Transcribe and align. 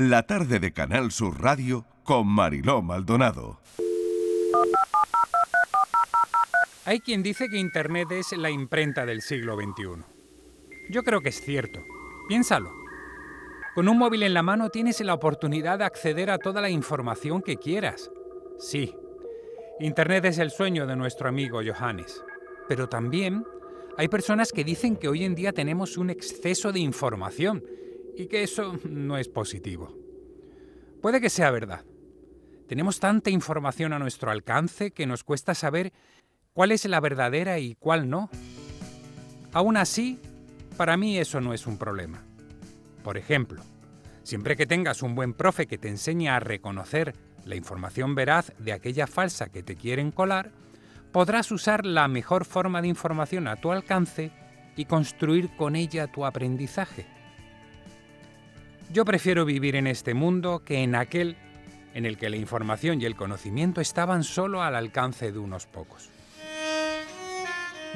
La 0.00 0.22
tarde 0.22 0.60
de 0.60 0.72
Canal 0.72 1.10
Sur 1.10 1.42
Radio 1.42 1.84
con 2.04 2.28
Mariló 2.28 2.82
Maldonado. 2.82 3.58
Hay 6.84 7.00
quien 7.00 7.24
dice 7.24 7.48
que 7.48 7.58
Internet 7.58 8.12
es 8.12 8.30
la 8.36 8.48
imprenta 8.48 9.04
del 9.04 9.22
siglo 9.22 9.56
XXI. 9.56 10.04
Yo 10.88 11.02
creo 11.02 11.20
que 11.20 11.30
es 11.30 11.40
cierto. 11.40 11.80
Piénsalo. 12.28 12.70
Con 13.74 13.88
un 13.88 13.98
móvil 13.98 14.22
en 14.22 14.34
la 14.34 14.42
mano 14.44 14.70
tienes 14.70 15.00
la 15.00 15.14
oportunidad 15.14 15.80
de 15.80 15.86
acceder 15.86 16.30
a 16.30 16.38
toda 16.38 16.60
la 16.60 16.70
información 16.70 17.42
que 17.42 17.56
quieras. 17.56 18.08
Sí, 18.60 18.94
Internet 19.80 20.26
es 20.26 20.38
el 20.38 20.52
sueño 20.52 20.86
de 20.86 20.94
nuestro 20.94 21.28
amigo 21.28 21.60
Johannes. 21.60 22.22
Pero 22.68 22.88
también 22.88 23.44
hay 23.96 24.06
personas 24.06 24.52
que 24.52 24.62
dicen 24.62 24.96
que 24.96 25.08
hoy 25.08 25.24
en 25.24 25.34
día 25.34 25.52
tenemos 25.52 25.96
un 25.96 26.10
exceso 26.10 26.70
de 26.70 26.78
información 26.78 27.64
y 28.16 28.26
que 28.26 28.42
eso 28.42 28.78
no 28.84 29.16
es 29.16 29.28
positivo. 29.28 29.96
Puede 31.00 31.20
que 31.20 31.30
sea 31.30 31.50
verdad. 31.50 31.84
Tenemos 32.66 33.00
tanta 33.00 33.30
información 33.30 33.92
a 33.92 33.98
nuestro 33.98 34.30
alcance 34.30 34.90
que 34.90 35.06
nos 35.06 35.24
cuesta 35.24 35.54
saber 35.54 35.92
cuál 36.52 36.72
es 36.72 36.84
la 36.84 37.00
verdadera 37.00 37.58
y 37.58 37.74
cuál 37.76 38.10
no. 38.10 38.30
Aún 39.52 39.76
así, 39.76 40.20
para 40.76 40.96
mí 40.96 41.18
eso 41.18 41.40
no 41.40 41.54
es 41.54 41.66
un 41.66 41.78
problema. 41.78 42.22
Por 43.02 43.16
ejemplo, 43.16 43.62
siempre 44.22 44.56
que 44.56 44.66
tengas 44.66 45.02
un 45.02 45.14
buen 45.14 45.32
profe 45.32 45.66
que 45.66 45.78
te 45.78 45.88
enseñe 45.88 46.28
a 46.28 46.40
reconocer 46.40 47.14
la 47.44 47.56
información 47.56 48.14
veraz 48.14 48.52
de 48.58 48.72
aquella 48.72 49.06
falsa 49.06 49.48
que 49.48 49.62
te 49.62 49.76
quieren 49.76 50.10
colar, 50.10 50.50
podrás 51.12 51.50
usar 51.50 51.86
la 51.86 52.08
mejor 52.08 52.44
forma 52.44 52.82
de 52.82 52.88
información 52.88 53.48
a 53.48 53.56
tu 53.56 53.72
alcance 53.72 54.30
y 54.76 54.84
construir 54.84 55.56
con 55.56 55.74
ella 55.74 56.12
tu 56.12 56.26
aprendizaje. 56.26 57.06
Yo 58.90 59.04
prefiero 59.04 59.44
vivir 59.44 59.76
en 59.76 59.86
este 59.86 60.14
mundo 60.14 60.62
que 60.64 60.82
en 60.82 60.94
aquel 60.94 61.36
en 61.94 62.06
el 62.06 62.16
que 62.16 62.30
la 62.30 62.36
información 62.36 63.00
y 63.00 63.04
el 63.04 63.16
conocimiento 63.16 63.80
estaban 63.80 64.24
solo 64.24 64.62
al 64.62 64.74
alcance 64.74 65.32
de 65.32 65.38
unos 65.38 65.66
pocos. 65.66 66.10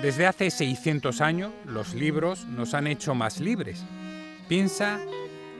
Desde 0.02 0.26
hace 0.26 0.50
600 0.50 1.20
años, 1.20 1.52
los 1.66 1.94
libros 1.94 2.44
nos 2.46 2.74
han 2.74 2.86
hecho 2.86 3.14
más 3.14 3.40
libres. 3.40 3.84
Piensa 4.48 5.00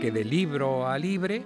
que 0.01 0.11
de 0.11 0.25
libro 0.25 0.89
a 0.89 0.99
libre 0.99 1.45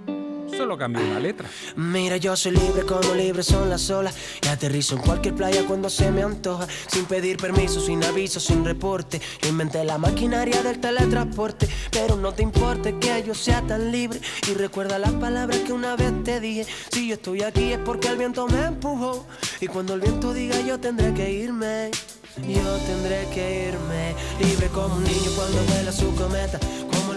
solo 0.56 0.78
cambia 0.78 1.02
una 1.04 1.20
letra. 1.20 1.48
Mira, 1.76 2.16
yo 2.16 2.34
soy 2.36 2.52
libre 2.52 2.82
como 2.82 3.14
libre 3.14 3.42
son 3.42 3.68
las 3.68 3.90
olas. 3.90 4.14
Y 4.42 4.48
aterrizo 4.48 4.96
en 4.96 5.02
cualquier 5.02 5.34
playa 5.34 5.64
cuando 5.66 5.90
se 5.90 6.10
me 6.10 6.22
antoja. 6.22 6.66
Sin 6.88 7.04
pedir 7.04 7.36
permiso, 7.36 7.80
sin 7.80 8.02
aviso, 8.04 8.40
sin 8.40 8.64
reporte. 8.64 9.20
Inventé 9.48 9.84
la 9.84 9.98
maquinaria 9.98 10.62
del 10.62 10.80
teletransporte. 10.80 11.68
Pero 11.90 12.16
no 12.16 12.32
te 12.32 12.42
importe 12.42 12.98
que 12.98 13.22
yo 13.26 13.34
sea 13.34 13.62
tan 13.62 13.92
libre. 13.92 14.20
Y 14.48 14.54
recuerda 14.54 14.98
las 14.98 15.12
palabras 15.12 15.58
que 15.60 15.72
una 15.72 15.96
vez 15.96 16.12
te 16.24 16.40
dije. 16.40 16.66
Si 16.90 17.08
yo 17.08 17.14
estoy 17.14 17.42
aquí 17.42 17.72
es 17.72 17.78
porque 17.78 18.08
el 18.08 18.16
viento 18.16 18.46
me 18.46 18.64
empujó. 18.64 19.26
Y 19.60 19.66
cuando 19.66 19.94
el 19.94 20.00
viento 20.00 20.32
diga 20.32 20.60
yo 20.60 20.80
tendré 20.80 21.12
que 21.12 21.30
irme. 21.30 21.90
Yo 22.36 22.76
tendré 22.86 23.26
que 23.34 23.68
irme 23.68 24.14
libre 24.40 24.68
como 24.68 24.96
un 24.96 25.04
niño 25.04 25.30
cuando 25.34 25.58
vuela 25.72 25.90
su 25.90 26.14
cometa, 26.14 26.60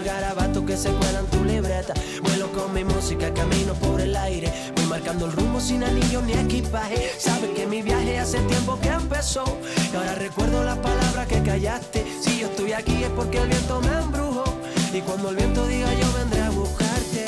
el 0.00 0.06
garabato 0.06 0.64
que 0.64 0.76
se 0.76 0.90
cuela 0.90 1.20
en 1.20 1.26
tu 1.26 1.44
libreta. 1.44 1.94
Vuelo 2.22 2.50
con 2.52 2.72
mi 2.72 2.84
música, 2.84 3.32
camino 3.34 3.74
por 3.74 4.00
el 4.00 4.16
aire, 4.16 4.52
voy 4.76 4.84
marcando 4.86 5.26
el 5.26 5.32
rumbo 5.32 5.60
sin 5.60 5.84
anillo 5.84 6.22
ni 6.22 6.32
equipaje. 6.32 7.12
Sabes 7.18 7.50
que 7.50 7.66
mi 7.66 7.82
viaje 7.82 8.18
hace 8.18 8.38
tiempo 8.40 8.78
que 8.80 8.88
empezó 8.88 9.44
y 9.92 9.96
ahora 9.96 10.14
recuerdo 10.14 10.64
las 10.64 10.78
palabras 10.78 11.26
que 11.26 11.42
callaste. 11.42 12.06
Si 12.20 12.40
yo 12.40 12.46
estoy 12.46 12.72
aquí 12.72 13.02
es 13.02 13.10
porque 13.10 13.38
el 13.38 13.48
viento 13.48 13.80
me 13.80 13.92
embrujó 13.98 14.44
y 14.92 15.00
cuando 15.00 15.30
el 15.30 15.36
viento 15.36 15.66
diga 15.66 15.92
yo 15.94 16.12
vendré 16.18 16.42
a 16.42 16.50
buscarte. 16.50 17.24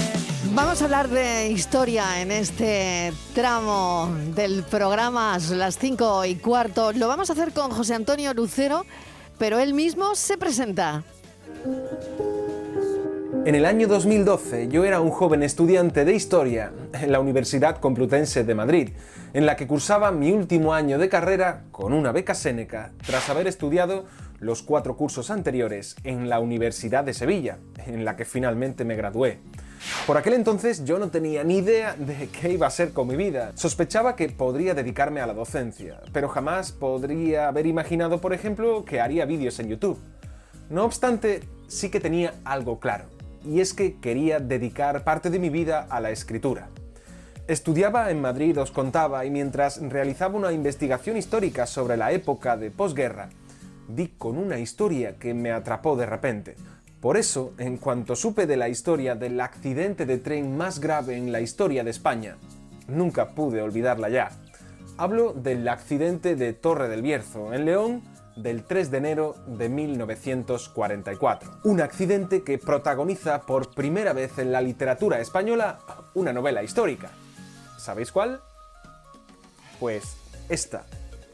Vamos 0.54 0.80
a 0.80 0.84
hablar 0.84 1.08
de 1.08 1.50
historia 1.50 2.20
en 2.20 2.30
este 2.30 3.12
tramo 3.34 4.14
del 4.34 4.62
programa 4.64 5.38
las 5.50 5.78
5 5.78 6.24
y 6.26 6.36
cuarto. 6.36 6.92
Lo 6.92 7.08
vamos 7.08 7.30
a 7.30 7.32
hacer 7.34 7.52
con 7.52 7.70
José 7.70 7.94
Antonio 7.94 8.32
Lucero, 8.34 8.84
pero 9.38 9.58
él 9.58 9.74
mismo 9.74 10.14
se 10.14 10.36
presenta. 10.36 11.02
En 13.44 13.56
el 13.56 13.66
año 13.66 13.88
2012 13.88 14.68
yo 14.68 14.84
era 14.84 15.00
un 15.00 15.10
joven 15.10 15.42
estudiante 15.42 16.04
de 16.04 16.14
historia 16.14 16.70
en 16.92 17.10
la 17.10 17.18
Universidad 17.18 17.78
Complutense 17.78 18.44
de 18.44 18.54
Madrid, 18.54 18.90
en 19.34 19.46
la 19.46 19.56
que 19.56 19.66
cursaba 19.66 20.12
mi 20.12 20.30
último 20.30 20.74
año 20.74 20.96
de 20.96 21.08
carrera 21.08 21.64
con 21.72 21.92
una 21.92 22.12
beca 22.12 22.34
Séneca, 22.34 22.92
tras 23.04 23.28
haber 23.30 23.48
estudiado 23.48 24.04
los 24.38 24.62
cuatro 24.62 24.96
cursos 24.96 25.28
anteriores 25.28 25.96
en 26.04 26.28
la 26.28 26.38
Universidad 26.38 27.02
de 27.02 27.14
Sevilla, 27.14 27.58
en 27.84 28.04
la 28.04 28.14
que 28.14 28.24
finalmente 28.24 28.84
me 28.84 28.94
gradué. 28.94 29.40
Por 30.06 30.16
aquel 30.16 30.34
entonces 30.34 30.84
yo 30.84 31.00
no 31.00 31.10
tenía 31.10 31.42
ni 31.42 31.58
idea 31.58 31.96
de 31.96 32.28
qué 32.28 32.52
iba 32.52 32.68
a 32.68 32.70
ser 32.70 32.92
con 32.92 33.08
mi 33.08 33.16
vida. 33.16 33.50
Sospechaba 33.56 34.14
que 34.14 34.28
podría 34.28 34.74
dedicarme 34.74 35.20
a 35.20 35.26
la 35.26 35.34
docencia, 35.34 36.00
pero 36.12 36.28
jamás 36.28 36.70
podría 36.70 37.48
haber 37.48 37.66
imaginado, 37.66 38.20
por 38.20 38.34
ejemplo, 38.34 38.84
que 38.84 39.00
haría 39.00 39.26
vídeos 39.26 39.58
en 39.58 39.66
YouTube. 39.66 39.98
No 40.70 40.84
obstante, 40.84 41.40
sí 41.66 41.90
que 41.90 41.98
tenía 41.98 42.34
algo 42.44 42.78
claro, 42.78 43.06
y 43.44 43.60
es 43.60 43.74
que 43.74 43.98
quería 44.00 44.40
dedicar 44.40 45.04
parte 45.04 45.30
de 45.30 45.38
mi 45.38 45.50
vida 45.50 45.86
a 45.88 46.00
la 46.00 46.10
escritura. 46.10 46.68
Estudiaba 47.48 48.10
en 48.10 48.20
Madrid, 48.20 48.58
os 48.60 48.70
contaba, 48.70 49.24
y 49.24 49.30
mientras 49.30 49.80
realizaba 49.82 50.38
una 50.38 50.52
investigación 50.52 51.16
histórica 51.16 51.66
sobre 51.66 51.96
la 51.96 52.12
época 52.12 52.56
de 52.56 52.70
posguerra, 52.70 53.28
di 53.88 54.08
con 54.16 54.38
una 54.38 54.58
historia 54.58 55.18
que 55.18 55.34
me 55.34 55.50
atrapó 55.50 55.96
de 55.96 56.06
repente. 56.06 56.54
Por 57.00 57.16
eso, 57.16 57.52
en 57.58 57.78
cuanto 57.78 58.14
supe 58.14 58.46
de 58.46 58.56
la 58.56 58.68
historia 58.68 59.16
del 59.16 59.40
accidente 59.40 60.06
de 60.06 60.18
tren 60.18 60.56
más 60.56 60.78
grave 60.78 61.16
en 61.16 61.32
la 61.32 61.40
historia 61.40 61.82
de 61.82 61.90
España, 61.90 62.36
nunca 62.86 63.30
pude 63.30 63.60
olvidarla 63.60 64.08
ya. 64.08 64.30
Hablo 64.96 65.32
del 65.32 65.66
accidente 65.68 66.36
de 66.36 66.52
Torre 66.52 66.88
del 66.88 67.02
Bierzo, 67.02 67.52
en 67.52 67.64
León, 67.64 68.02
del 68.36 68.64
3 68.64 68.90
de 68.90 68.98
enero 68.98 69.34
de 69.46 69.68
1944. 69.68 71.60
Un 71.64 71.80
accidente 71.80 72.42
que 72.42 72.58
protagoniza 72.58 73.42
por 73.42 73.74
primera 73.74 74.12
vez 74.12 74.38
en 74.38 74.52
la 74.52 74.60
literatura 74.60 75.20
española 75.20 75.78
una 76.14 76.32
novela 76.32 76.62
histórica. 76.62 77.10
¿Sabéis 77.78 78.12
cuál? 78.12 78.40
Pues 79.80 80.16
esta, 80.48 80.86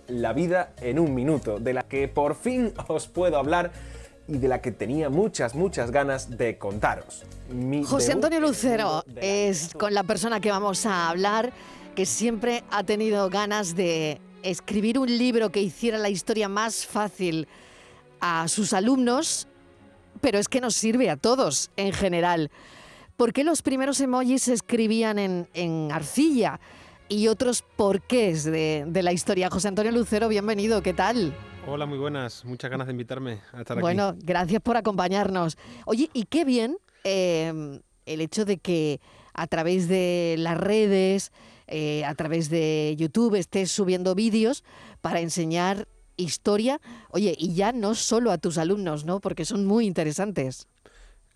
La 0.09 0.33
vida 0.33 0.73
en 0.81 0.99
un 0.99 1.15
minuto, 1.15 1.59
de 1.59 1.75
la 1.75 1.83
que 1.83 2.09
por 2.09 2.35
fin 2.35 2.73
os 2.89 3.09
puedo 3.09 3.37
hablar 3.37 3.73
y 4.27 4.39
de 4.39 4.49
la 4.49 4.61
que 4.61 4.73
tenía 4.73 5.11
muchas, 5.11 5.55
muchas 5.55 5.91
ganas 5.91 6.39
de 6.39 6.57
contaros. 6.57 7.25
Mi 7.51 7.85
José 7.85 8.13
Antonio 8.13 8.41
Lucero 8.41 9.05
es 9.17 9.75
con 9.75 9.93
la 9.93 10.03
persona 10.05 10.41
que 10.41 10.51
vamos 10.51 10.87
a 10.87 11.11
hablar, 11.11 11.53
que 11.95 12.07
siempre 12.07 12.65
ha 12.71 12.85
tenido 12.85 13.29
ganas 13.29 13.75
de 13.75 14.21
escribir 14.51 14.99
un 14.99 15.07
libro 15.19 15.51
que 15.51 15.63
hiciera 15.63 15.99
la 15.99 16.09
historia 16.11 16.49
más 16.49 16.87
fácil 16.87 17.47
a 18.21 18.49
sus 18.49 18.73
alumnos, 18.73 19.47
pero 20.21 20.39
es 20.39 20.49
que 20.49 20.61
nos 20.61 20.75
sirve 20.75 21.11
a 21.11 21.17
todos 21.17 21.71
en 21.77 21.93
general. 21.93 22.51
¿Por 23.17 23.33
qué 23.33 23.45
los 23.45 23.63
primeros 23.63 24.01
emojis 24.01 24.43
se 24.45 24.55
escribían 24.55 25.19
en, 25.19 25.49
en 25.55 25.91
arcilla? 25.93 26.61
Y 27.11 27.29
otros 27.29 27.63
porqués 27.77 28.45
de, 28.45 28.85
de 28.87 29.03
la 29.03 29.13
historia. 29.13 29.49
José 29.51 29.69
Antonio 29.69 29.93
Lucero, 29.93 30.29
bienvenido, 30.29 30.83
¿qué 30.83 30.93
tal? 30.93 31.35
Hola, 31.67 31.87
muy 31.87 31.97
buenas. 31.99 32.45
Muchas 32.45 32.71
ganas 32.71 32.87
de 32.87 32.93
invitarme 32.93 33.41
a 33.53 33.61
estar 33.61 33.81
Bueno, 33.81 34.09
aquí. 34.09 34.21
gracias 34.25 34.61
por 34.61 34.77
acompañarnos. 34.77 35.57
Oye, 35.87 36.11
y 36.13 36.25
qué 36.25 36.45
bien 36.45 36.77
eh, 37.05 37.81
el 38.05 38.21
hecho 38.21 38.45
de 38.45 38.59
que 38.59 39.01
a 39.33 39.47
través 39.47 39.89
de 39.89 40.35
las 40.39 40.59
redes, 40.59 41.33
eh, 41.69 42.05
a 42.05 42.15
través 42.15 42.51
de 42.51 42.95
YouTube, 42.99 43.35
estés 43.35 43.71
subiendo 43.71 44.15
vídeos 44.15 44.65
para 45.01 45.21
enseñar 45.21 45.89
historia. 46.17 46.81
Oye, 47.11 47.35
y 47.39 47.55
ya 47.55 47.73
no 47.73 47.95
solo 47.95 48.33
a 48.33 48.39
tus 48.39 48.59
alumnos, 48.59 49.05
¿no? 49.05 49.21
Porque 49.21 49.45
son 49.45 49.65
muy 49.65 49.87
interesantes. 49.87 50.67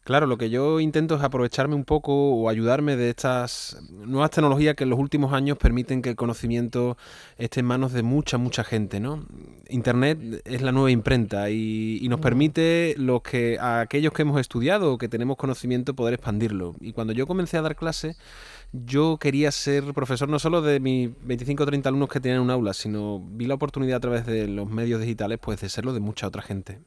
Claro, 0.05 0.27
lo 0.27 0.37
que 0.37 0.51
yo 0.51 0.81
intento 0.81 1.15
es 1.15 1.23
aprovecharme 1.23 1.77
un 1.77 1.85
poco 1.85 2.13
o 2.35 2.49
ayudarme 2.49 2.97
de 2.97 3.11
estas 3.11 3.81
nuevas 3.91 4.33
tecnologías 4.33 4.75
que 4.75 4.83
en 4.83 4.91
los 4.91 4.99
últimos 4.99 5.33
años 5.33 5.59
permiten 5.59 6.03
que 6.03 6.11
el 6.11 6.17
conocimiento 6.17 6.97
esté 7.39 7.61
en 7.61 7.67
manos 7.67 7.93
de 7.93 8.03
mucha, 8.03 8.37
mucha 8.37 8.65
gente, 8.65 8.99
¿no? 8.99 9.25
Internet 9.69 10.43
es 10.45 10.61
la 10.61 10.73
nueva 10.73 10.91
imprenta 10.91 11.51
y, 11.51 12.01
y 12.03 12.09
nos 12.09 12.19
permite 12.19 12.97
los 12.99 13.23
que, 13.23 13.59
a 13.61 13.81
aquellos 13.81 14.13
que 14.13 14.23
hemos 14.23 14.41
estudiado 14.41 14.93
o 14.93 14.99
que 14.99 15.09
tenemos 15.09 15.37
conocimiento 15.37 15.95
poder 15.95 16.15
expandirlo. 16.15 16.75
Y 16.81 16.93
cuando 16.95 17.13
yo 17.13 17.29
comencé 17.29 17.57
a 17.57 17.63
dar 17.63 17.77
clase, 17.77 18.17
yo 18.73 19.19
quería 19.19 19.53
ser 19.53 19.95
profesor 19.95 20.29
no 20.29 20.41
solo 20.41 20.63
de 20.63 20.81
mis 20.81 21.11
25 21.23 21.63
o 21.63 21.67
30 21.67 21.89
alumnos 21.89 22.09
que 22.09 22.19
tenían 22.19 22.41
un 22.41 22.51
aula, 22.51 22.75
sino 22.75 23.21
vi 23.21 23.47
la 23.47 23.55
oportunidad 23.55 23.99
a 23.99 24.01
través 24.01 24.27
de 24.27 24.49
los 24.49 24.69
medios 24.69 25.01
digitales 25.01 25.39
pues 25.41 25.61
de 25.61 25.69
serlo 25.69 25.93
de 25.93 26.01
mucha 26.01 26.27
otra 26.27 26.43
gente. 26.43 26.81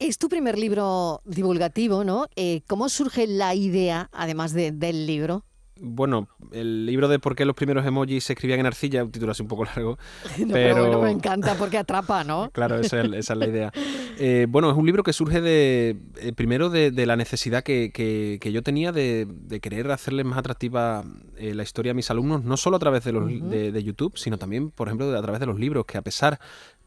Es 0.00 0.16
tu 0.16 0.30
primer 0.30 0.58
libro 0.58 1.20
divulgativo, 1.26 2.04
¿no? 2.04 2.26
Eh, 2.34 2.62
¿Cómo 2.66 2.88
surge 2.88 3.26
la 3.26 3.54
idea, 3.54 4.08
además 4.12 4.54
de- 4.54 4.72
del 4.72 5.06
libro? 5.06 5.44
bueno, 5.80 6.28
el 6.52 6.84
libro 6.86 7.08
de 7.08 7.18
por 7.18 7.34
qué 7.34 7.44
los 7.44 7.56
primeros 7.56 7.86
emojis 7.86 8.24
se 8.24 8.34
escribían 8.34 8.60
en 8.60 8.66
arcilla, 8.66 9.02
un 9.02 9.10
título 9.10 9.32
así 9.32 9.42
un 9.42 9.48
poco 9.48 9.64
largo. 9.64 9.98
pero... 10.52 10.86
bueno, 10.86 11.02
me 11.02 11.10
encanta 11.10 11.54
porque 11.54 11.78
atrapa, 11.78 12.22
¿no? 12.22 12.50
claro, 12.52 12.78
esa 12.78 13.00
es, 13.00 13.30
la 13.30 13.46
idea. 13.46 13.72
Eh, 14.18 14.46
bueno, 14.48 14.70
es 14.70 14.76
un 14.76 14.84
libro 14.84 15.02
que 15.02 15.12
surge 15.12 15.40
de, 15.40 15.96
eh, 16.18 16.32
primero 16.34 16.68
de, 16.68 16.90
la 17.06 17.16
necesidad 17.16 17.62
que, 17.62 18.38
yo 18.44 18.62
tenía 18.62 18.92
de, 18.92 19.26
querer 19.62 19.90
hacerles 19.90 20.26
más 20.26 20.38
atractiva 20.38 21.04
eh, 21.36 21.54
la 21.54 21.62
historia 21.62 21.92
a 21.92 21.94
mis 21.94 22.10
alumnos, 22.10 22.44
no 22.44 22.56
solo 22.56 22.76
a 22.76 22.80
través 22.80 23.04
de, 23.04 23.12
los, 23.12 23.26
de, 23.28 23.82
YouTube, 23.82 24.18
sino 24.18 24.36
también, 24.36 24.70
por 24.70 24.88
ejemplo, 24.88 25.16
a 25.16 25.22
través 25.22 25.40
de 25.40 25.46
los 25.46 25.58
libros, 25.58 25.86
que 25.86 25.96
a 25.96 26.02
pesar 26.02 26.38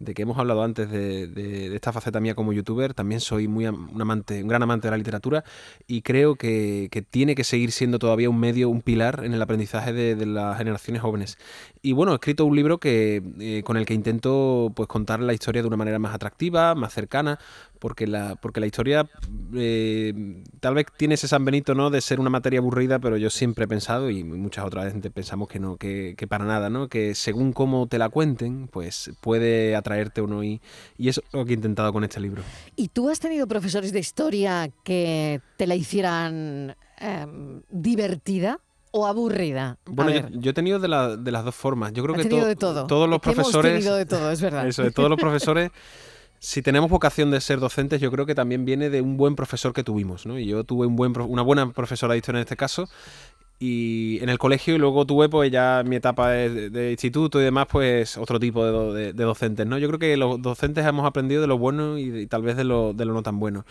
de 0.03 0.13
que 0.13 0.21
hemos 0.21 0.37
hablado 0.37 0.63
antes 0.63 0.89
de, 0.89 1.75
esta 1.75 1.91
faceta 1.91 2.19
mía 2.19 2.35
como 2.35 2.53
youtuber, 2.53 2.93
también 2.93 3.21
soy 3.21 3.47
muy 3.47 3.67
un 3.67 4.01
amante, 4.01 4.41
un 4.41 4.47
gran 4.47 4.63
amante 4.63 4.87
de 4.87 4.91
la 4.91 4.97
literatura 4.97 5.43
y 5.87 6.01
creo 6.01 6.35
que, 6.35 6.89
tiene 7.09 7.35
que 7.35 7.43
seguir 7.43 7.71
siendo 7.71 7.99
todavía 7.99 8.29
un 8.29 8.39
medio, 8.39 8.69
un 8.69 8.81
pilar 8.81 9.23
en 9.23 9.33
el 9.33 9.41
aprendizaje 9.41 9.93
de, 9.93 10.25
las 10.25 10.57
generaciones 10.57 11.01
jóvenes. 11.01 11.37
Y 11.85 11.91
bueno, 11.91 12.13
he 12.13 12.15
escrito 12.15 12.45
un 12.45 12.55
libro 12.55 12.77
que, 12.77 13.21
eh, 13.41 13.61
con 13.65 13.75
el 13.75 13.85
que 13.85 13.93
intento 13.93 14.71
pues, 14.73 14.87
contar 14.87 15.19
la 15.19 15.33
historia 15.33 15.61
de 15.61 15.67
una 15.67 15.75
manera 15.75 15.99
más 15.99 16.15
atractiva, 16.15 16.75
más 16.75 16.93
cercana, 16.93 17.39
porque 17.77 18.07
la, 18.07 18.37
porque 18.37 18.61
la 18.61 18.67
historia 18.67 19.09
eh, 19.53 20.41
tal 20.61 20.75
vez 20.75 20.85
tiene 20.95 21.15
ese 21.15 21.27
San 21.27 21.43
Benito 21.43 21.75
¿no? 21.75 21.89
de 21.89 21.99
ser 21.99 22.21
una 22.21 22.29
materia 22.29 22.59
aburrida, 22.59 22.99
pero 22.99 23.17
yo 23.17 23.29
siempre 23.29 23.65
he 23.65 23.67
pensado, 23.67 24.09
y 24.09 24.23
muchas 24.23 24.63
otras 24.63 24.93
veces 24.93 25.11
pensamos 25.11 25.49
que 25.49 25.59
no, 25.59 25.75
que, 25.75 26.15
para 26.29 26.45
nada, 26.45 26.69
¿no? 26.69 26.87
que 26.87 27.15
según 27.15 27.51
cómo 27.51 27.85
te 27.87 27.97
la 27.97 28.07
cuenten, 28.07 28.69
pues 28.69 29.11
puede 29.19 29.75
atraerte 29.75 30.21
o 30.21 30.27
no, 30.27 30.41
y, 30.41 30.61
y 30.97 31.09
eso 31.09 31.21
es 31.27 31.33
lo 31.33 31.43
que 31.43 31.51
he 31.51 31.55
intentado 31.55 31.91
con 31.91 32.05
este 32.05 32.21
libro. 32.21 32.43
¿Y 32.77 32.87
tú 32.87 33.09
has 33.09 33.19
tenido 33.19 33.45
profesores 33.45 33.91
de 33.91 33.99
historia 33.99 34.71
que 34.85 35.41
te 35.57 35.67
la 35.67 35.75
hicieran 35.75 36.77
em, 36.97 37.61
divertida? 37.69 38.61
O 38.95 39.07
aburrida? 39.07 39.77
Bueno, 39.85 40.29
yo, 40.31 40.51
he 40.51 40.53
tenido 40.53 40.79
de, 40.79 40.87
de, 41.17 41.31
las 41.31 41.43
dos 41.43 41.55
formas. 41.55 41.91
Yo 41.93 42.03
creo 42.03 42.15
que 42.15 42.23
de 42.23 42.55
todo. 42.55 42.87
todos 42.87 43.09
los 43.09 43.19
profesores. 43.19 43.71
Hemos 43.71 43.83
tenido 43.83 43.95
de 43.95 44.05
todo, 44.05 44.31
es 44.31 44.39
verdad. 44.39 44.67
Eso, 44.67 44.83
de 44.83 44.91
todos 44.91 45.09
los 45.09 45.19
profesores 45.19 45.71
si 46.39 46.61
tenemos 46.61 46.89
vocación 46.89 47.31
de 47.31 47.39
ser 47.39 47.61
docentes, 47.61 48.01
yo 48.01 48.11
creo 48.11 48.25
que 48.25 48.35
también 48.35 48.65
viene 48.65 48.89
de 48.89 49.01
un 49.01 49.15
buen 49.15 49.33
profesor 49.33 49.71
que 49.71 49.81
tuvimos, 49.81 50.25
¿no? 50.25 50.37
Y 50.37 50.45
yo 50.45 50.65
tuve 50.65 50.85
un 50.85 50.97
buen, 50.97 51.17
una 51.21 51.41
buena 51.41 51.71
profesora 51.71 52.15
de 52.15 52.17
historia 52.17 52.39
en 52.39 52.43
este 52.43 52.57
caso, 52.57 52.89
y 53.59 54.19
en 54.21 54.27
el 54.27 54.37
colegio 54.39 54.75
y 54.75 54.77
luego 54.77 55.05
tuve 55.05 55.29
pues 55.29 55.49
ya 55.49 55.83
mi 55.85 55.95
etapa 55.95 56.31
de, 56.31 56.91
instituto 56.91 57.39
y 57.39 57.45
demás 57.45 57.67
pues 57.71 58.17
otro 58.17 58.37
tipo 58.37 58.93
de, 58.93 59.13
docentes 59.13 59.65
no 59.65 59.77
yo 59.77 59.87
creo 59.87 59.99
que 59.99 60.17
los 60.17 60.41
docentes 60.41 60.85
hemos 60.85 61.05
aprendido 61.05 61.39
de 61.39 61.47
lo 61.47 61.57
bueno 61.57 61.97
y, 61.97 62.27
tal 62.27 62.41
vez 62.41 62.57
de 62.57 62.65
lo, 62.65 62.93
de 62.93 63.05
lo 63.05 63.13
no 63.13 63.23
tan 63.23 63.39
bueno 63.39 63.65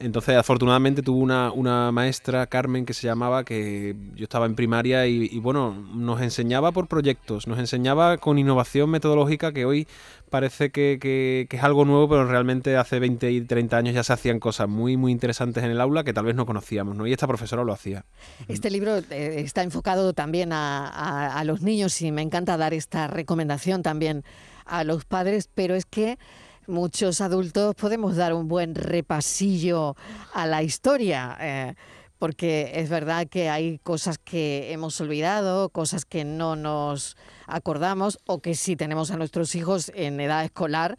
entonces, 0.00 0.36
afortunadamente 0.36 1.02
tuve 1.02 1.22
una, 1.22 1.52
una, 1.52 1.92
maestra, 1.92 2.46
Carmen, 2.46 2.84
que 2.84 2.94
se 2.94 3.06
llamaba, 3.06 3.44
que 3.44 3.94
yo 4.16 4.24
estaba 4.24 4.46
en 4.46 4.56
primaria 4.56 5.06
y, 5.06 5.38
bueno, 5.38 5.72
nos 5.94 6.20
enseñaba 6.20 6.72
por 6.72 6.88
proyectos, 6.88 7.46
nos 7.46 7.58
enseñaba 7.58 8.18
con 8.18 8.38
innovación 8.38 8.90
metodológica 8.90 9.52
que 9.52 9.64
hoy 9.64 9.86
parece 10.30 10.70
que, 10.70 10.98
que, 11.00 11.46
es 11.48 11.62
algo 11.62 11.84
nuevo, 11.84 12.08
pero 12.08 12.26
realmente 12.26 12.76
hace 12.76 12.98
20 12.98 13.30
y 13.30 13.40
30 13.42 13.76
años 13.76 13.94
ya 13.94 14.02
se 14.02 14.12
hacían 14.12 14.40
cosas 14.40 14.68
muy, 14.68 14.96
muy 14.96 15.12
interesantes 15.12 15.62
en 15.62 15.70
el 15.70 15.80
aula 15.80 16.02
que 16.02 16.12
tal 16.12 16.24
vez 16.24 16.34
no 16.34 16.44
conocíamos, 16.44 16.96
¿no? 16.96 17.06
Y 17.06 17.12
esta 17.12 17.28
profesora 17.28 17.62
lo 17.62 17.72
hacía. 17.72 18.04
Este 18.48 18.70
libro 18.70 18.96
eh, 18.96 19.04
está 19.38 19.62
enfocado 19.62 20.12
también 20.12 20.50
a 20.52 21.42
los 21.46 21.62
niños 21.62 22.02
y 22.02 22.10
me 22.10 22.22
encanta 22.22 22.56
dar 22.56 22.74
esta 22.74 23.06
recomendación 23.06 23.82
también 23.82 24.24
a 24.64 24.82
los 24.82 25.04
padres, 25.04 25.48
pero 25.54 25.74
es 25.74 25.86
que 25.86 26.18
muchos 26.66 27.20
adultos 27.20 27.74
podemos 27.74 28.16
dar 28.16 28.34
un 28.34 28.48
buen 28.48 28.74
repasillo 28.74 29.96
a 30.32 30.46
la 30.46 30.62
historia. 30.62 31.36
Eh, 31.40 31.74
porque 32.18 32.72
es 32.76 32.88
verdad 32.88 33.26
que 33.28 33.50
hay 33.50 33.78
cosas 33.80 34.18
que 34.18 34.72
hemos 34.72 34.98
olvidado, 35.00 35.68
cosas 35.68 36.04
que 36.04 36.24
no 36.24 36.56
nos 36.56 37.16
acordamos 37.46 38.18
o 38.26 38.40
que 38.40 38.54
si 38.54 38.76
tenemos 38.76 39.10
a 39.10 39.16
nuestros 39.16 39.54
hijos 39.54 39.92
en 39.94 40.18
edad 40.20 40.44
escolar, 40.44 40.96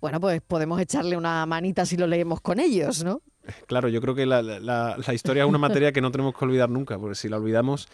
bueno, 0.00 0.20
pues 0.20 0.42
podemos 0.42 0.80
echarle 0.80 1.16
una 1.16 1.46
manita 1.46 1.86
si 1.86 1.96
lo 1.96 2.06
leemos 2.06 2.40
con 2.40 2.60
ellos, 2.60 3.04
¿no? 3.04 3.22
Claro, 3.66 3.88
yo 3.88 4.00
creo 4.00 4.14
que 4.14 4.26
la, 4.26 4.42
la, 4.42 4.96
historia 5.14 5.44
es 5.44 5.48
una 5.48 5.58
materia 5.58 5.92
que 5.92 6.00
no 6.00 6.10
tenemos 6.10 6.34
que 6.36 6.44
olvidar 6.44 6.68
nunca, 6.68 6.98
porque 6.98 7.14
si 7.14 7.28
la 7.28 7.36
olvidamos 7.36 7.88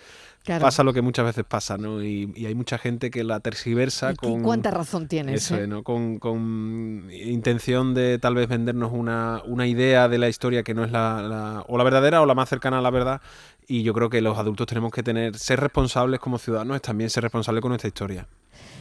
pasa 0.45 0.83
lo 0.83 0.93
que 0.93 1.03
muchas 1.03 1.25
veces 1.25 1.45
pasa, 1.45 1.79
¿no? 1.79 2.03
Y, 2.03 2.33
hay 2.47 2.55
mucha 2.55 2.79
gente 2.79 3.11
que 3.11 3.25
la 3.25 3.41
tergiversa 3.41 4.15
con... 4.15 4.43
¿Cuánta 4.43 4.71
razón 4.71 5.09
tienes? 5.09 5.45
Eso, 5.45 5.57
eh? 5.57 5.67
¿no? 5.67 5.83
Con, 5.83 6.19
con, 6.19 7.09
intención 7.13 7.95
de 7.95 8.19
tal 8.19 8.35
vez 8.35 8.49
vendernos 8.49 8.93
una, 8.93 9.43
una, 9.47 9.67
idea 9.67 10.09
de 10.09 10.19
la 10.19 10.29
historia 10.29 10.63
que 10.63 10.75
no 10.75 10.85
es 10.85 10.91
la, 10.91 11.65
o 11.69 11.79
la 11.79 11.85
verdadera 11.85 12.21
o 12.21 12.27
la 12.27 12.35
más 12.35 12.49
cercana 12.49 12.79
a 12.79 12.83
la 12.83 12.91
verdad. 12.91 13.21
Y 13.69 13.85
yo 13.85 13.95
creo 13.95 14.11
que 14.11 14.21
los 14.21 14.37
adultos 14.37 14.67
tenemos 14.67 14.91
que 14.91 15.03
tener, 15.03 15.39
ser 15.39 15.61
responsables 15.61 16.19
como 16.19 16.39
ciudadanos 16.39 16.77
es 16.77 16.83
también 16.83 17.11
ser 17.11 17.23
responsables 17.23 17.63
con 17.63 17.71
nuestra 17.71 17.89
historia. 17.89 18.27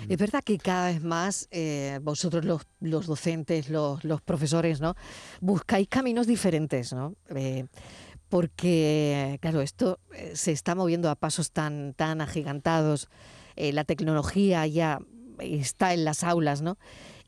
Es 0.10 0.18
verdad 0.18 0.44
que 0.44 0.58
cada 0.58 0.88
vez 0.88 1.02
más 1.02 1.48
eh, 1.52 2.00
vosotros 2.02 2.46
los, 2.80 3.06
docentes, 3.06 3.70
los, 3.70 4.22
profesores, 4.24 4.82
¿no? 4.82 4.96
Buscáis 5.40 5.88
caminos 5.88 6.28
diferentes, 6.28 6.94
¿no? 6.94 7.16
Eh, 7.36 7.66
porque, 8.30 9.38
claro, 9.42 9.62
esto 9.62 10.00
eh, 10.14 10.32
se 10.36 10.52
está 10.52 10.76
moviendo 10.76 11.10
a 11.10 11.16
pasos 11.16 11.52
tan, 11.52 11.94
tan 11.94 12.22
agigantados, 12.22 13.10
la 13.58 13.84
tecnología 13.84 14.66
ya 14.66 15.00
está 15.40 15.94
en 15.94 16.04
las 16.04 16.24
aulas, 16.24 16.62
¿no? 16.62 16.78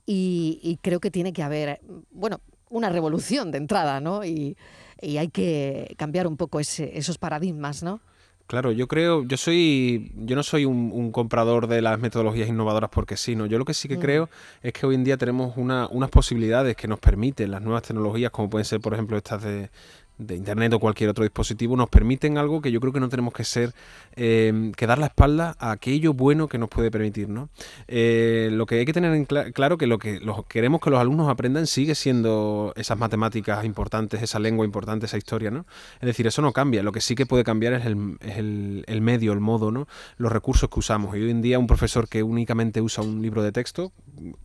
Y, 0.05 0.79
creo 0.81 0.99
que 0.99 1.11
tiene 1.11 1.31
que 1.31 1.43
haber, 1.43 1.79
bueno, 2.11 2.41
una 2.69 2.89
revolución 2.89 3.51
de 3.51 3.59
entrada, 3.59 3.99
¿no? 3.99 4.25
Y, 4.25 4.57
hay 5.01 5.27
que 5.27 5.95
cambiar 5.97 6.27
un 6.27 6.37
poco 6.37 6.61
esos 6.61 7.17
paradigmas, 7.17 7.83
¿no? 7.83 8.01
Claro, 8.47 8.71
yo 8.71 8.87
creo, 8.87 9.23
yo 9.23 9.37
soy, 9.37 10.11
yo 10.15 10.35
no 10.35 10.43
soy 10.43 10.65
un, 10.65 11.11
comprador 11.11 11.67
de 11.67 11.81
las 11.81 11.97
metodologías 11.99 12.49
innovadoras 12.49 12.89
porque 12.89 13.17
sí, 13.17 13.35
¿no? 13.35 13.45
Yo 13.45 13.57
lo 13.57 13.65
que 13.65 13.73
sí 13.73 13.87
que 13.87 13.97
mm. 13.97 14.01
creo 14.01 14.29
es 14.61 14.73
que 14.73 14.85
hoy 14.85 14.95
en 14.95 15.03
día 15.03 15.17
tenemos 15.17 15.57
una, 15.57 15.87
unas 15.87 16.09
posibilidades 16.09 16.75
que 16.75 16.87
nos 16.87 16.99
permiten 16.99 17.51
las 17.51 17.61
nuevas 17.61 17.83
tecnologías, 17.83 18.31
como 18.31 18.49
pueden 18.49 18.65
ser, 18.65 18.81
por 18.81 18.93
ejemplo, 18.93 19.17
estas 19.17 19.43
de, 19.43 19.69
de 20.17 20.35
internet 20.35 20.71
o 20.73 20.79
cualquier 20.79 21.09
otro 21.09 21.23
dispositivo 21.23 21.75
nos 21.75 21.89
permiten 21.89 22.37
algo 22.37 22.61
que 22.61 22.71
yo 22.71 22.79
creo 22.79 22.93
que 22.93 22.99
no 22.99 23.09
tenemos 23.09 23.33
que 23.33 23.43
ser 23.43 23.73
eh, 24.15 24.71
que 24.77 24.85
dar 24.85 24.99
la 24.99 25.07
espalda 25.07 25.55
a 25.59 25.71
aquello 25.71 26.13
bueno 26.13 26.47
que 26.47 26.59
nos 26.59 26.69
puede 26.69 26.91
permitir 26.91 27.29
¿no? 27.29 27.49
Eh, 27.87 28.49
lo 28.51 28.65
que 28.67 28.79
hay 28.79 28.85
que 28.85 28.93
tener 28.93 29.13
en 29.13 29.25
claro 29.25 29.77
que 29.77 29.87
lo 29.87 29.97
que 29.97 30.21
queremos 30.47 30.81
que 30.81 30.91
los 30.91 30.99
alumnos 30.99 31.29
aprendan 31.29 31.65
sigue 31.65 31.95
siendo 31.95 32.73
esas 32.75 32.97
matemáticas 32.97 33.65
importantes 33.65 34.21
esa 34.21 34.39
lengua 34.39 34.65
importante 34.65 35.07
esa 35.07 35.17
historia 35.17 35.49
¿no? 35.49 35.65
es 35.99 36.05
decir 36.05 36.27
eso 36.27 36.41
no 36.43 36.53
cambia 36.53 36.83
lo 36.83 36.91
que 36.91 37.01
sí 37.01 37.15
que 37.15 37.25
puede 37.25 37.43
cambiar 37.43 37.73
es 37.73 37.85
el, 37.85 38.83
el, 38.87 39.01
medio 39.01 39.33
el 39.33 39.39
modo 39.39 39.71
¿no? 39.71 39.87
los 40.17 40.31
recursos 40.31 40.69
que 40.69 40.79
usamos 40.79 41.15
y 41.17 41.21
hoy 41.21 41.31
en 41.31 41.41
día 41.41 41.57
un 41.57 41.67
profesor 41.67 42.07
que 42.07 42.21
únicamente 42.21 42.81
usa 42.81 43.03
un 43.03 43.21
libro 43.21 43.41
de 43.41 43.51
texto 43.51 43.91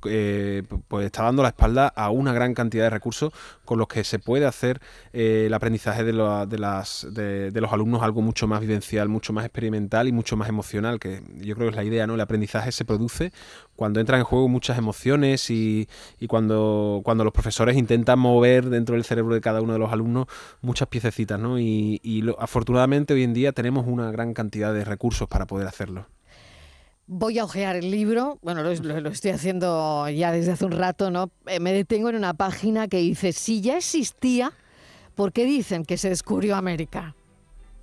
eh, 0.07 0.63
pues 0.89 1.05
está 1.05 1.25
dando 1.25 1.43
la 1.43 1.49
espalda 1.49 1.89
a 1.89 2.09
una 2.11 2.33
gran 2.33 2.55
cantidad 2.55 2.85
de 2.85 2.91
recursos 2.91 3.33
con 3.67 3.79
los 3.79 3.87
que 3.87 4.03
se 4.03 4.19
puede 4.19 4.47
hacer 4.47 4.81
la 5.13 5.58
aprendizaje 5.59 6.03
de, 6.05 6.13
de, 6.13 6.59
las, 6.59 7.07
de, 7.11 7.53
los 7.53 7.73
alumnos 7.73 8.03
algo 8.03 8.23
mucho 8.23 8.47
más 8.47 8.61
vivencial, 8.61 9.09
mucho 9.09 9.33
más 9.33 9.45
experimental 9.45 10.09
y 10.09 10.13
mucho 10.13 10.37
más 10.37 10.49
emocional, 10.49 10.99
que 10.99 11.23
yo 11.37 11.55
creo 11.55 11.67
que 11.67 11.71
es 11.71 11.77
la 11.77 11.85
idea, 11.85 12.07
¿no? 12.07 12.15
El 12.15 12.21
aprendizaje 12.21 12.73
se 12.73 12.85
produce 12.85 13.33
cuando 13.77 14.01
entran 14.01 14.21
en 14.21 14.25
juego 14.25 14.49
muchas 14.49 14.79
emociones 14.79 15.51
y, 15.51 15.87
cuando, 16.27 17.03
cuando 17.05 17.25
los 17.25 17.33
profesores 17.33 17.77
intentan 17.77 18.19
mover 18.19 18.71
dentro 18.71 18.95
del 18.95 19.05
cerebro 19.05 19.35
de 19.35 19.41
cada 19.41 19.61
uno 19.61 19.75
de 19.75 19.79
los 19.79 19.93
alumnos 19.93 20.27
muchas 20.63 20.89
piececitas, 20.89 21.39
¿no? 21.39 21.59
Y, 21.59 22.25
afortunadamente 22.39 23.15
hoy 23.15 23.23
en 23.23 23.35
día 23.35 23.53
tenemos 23.53 23.87
una 23.87 24.11
gran 24.11 24.35
cantidad 24.35 24.73
de 24.73 24.85
recursos 24.85 25.29
para 25.29 25.47
poder 25.47 25.69
hacerlo. 25.69 26.07
Voy 27.07 27.39
a 27.39 27.45
ojear 27.45 27.77
el 27.77 27.91
libro, 27.91 28.39
bueno, 28.43 28.63
lo, 28.63 28.75
lo, 28.75 29.11
estoy 29.11 29.31
haciendo 29.31 30.09
ya 30.11 30.31
desde 30.31 30.53
hace 30.53 30.65
un 30.65 30.73
rato, 30.73 31.11
¿no? 31.11 31.31
Eh, 31.47 31.59
me 31.59 31.73
detengo 31.73 32.11
en 32.11 32.17
una 32.17 32.35
página 32.35 32.87
que 32.89 32.99
dice, 32.99 33.33
si 33.33 33.63
ya 33.63 33.79
existía 33.79 34.53
¿por 35.19 35.33
qué 35.33 35.47
dicen 35.47 35.85
que 35.85 35.97
se 35.97 36.09
descubrió 36.11 36.55
América? 36.55 37.17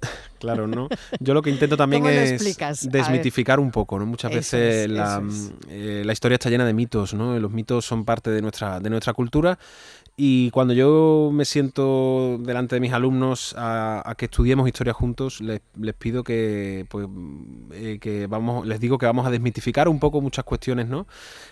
Claro, 0.39 0.68
¿no? 0.68 0.89
Yo 1.20 1.34
lo 1.34 1.42
que 1.42 1.50
intento 1.50 1.75
también 1.75 2.06
es 2.06 2.58
desmitificar 2.84 3.60
un 3.60 3.72
poco, 3.72 3.98
¿no? 3.98 4.06
Muchas 4.06 4.32
veces 4.32 4.88
la, 4.88 5.24
eh, 5.70 6.04
la, 6.06 6.13
historia 6.13 6.36
está 6.36 6.50
llena 6.50 6.65
de 6.65 6.74
mitos, 6.74 7.13
¿no? 7.15 7.39
Los 7.39 7.51
mitos 7.51 7.86
son 7.86 8.06
parte 8.06 8.30
de 8.30 8.42
nuestra, 8.42 8.80
de 8.80 8.89
nuestra 8.89 9.13
cultura 9.13 9.58
y 10.18 10.50
cuando 10.52 10.74
yo 10.74 11.30
me 11.34 11.44
siento 11.44 12.38
delante 12.40 12.78
de 12.78 12.80
mis 12.80 12.94
alumnos 12.94 13.54
a, 13.58 14.16
que 14.18 14.26
estudiemos 14.26 14.66
historia 14.66 14.94
juntos, 14.94 15.42
les, 15.42 15.60
pido 16.00 16.24
que, 16.24 16.86
pues, 16.90 17.06
eh, 17.74 17.98
que 18.00 18.26
vamos, 18.28 18.66
les 18.66 18.80
digo 18.80 18.98
que 18.98 19.06
vamos 19.08 19.28
a 19.28 19.30
desmitificar 19.30 19.90
un 19.90 20.00
poco 20.00 20.22
muchas 20.22 20.46
cuestiones, 20.46 20.88
¿no? 20.88 21.06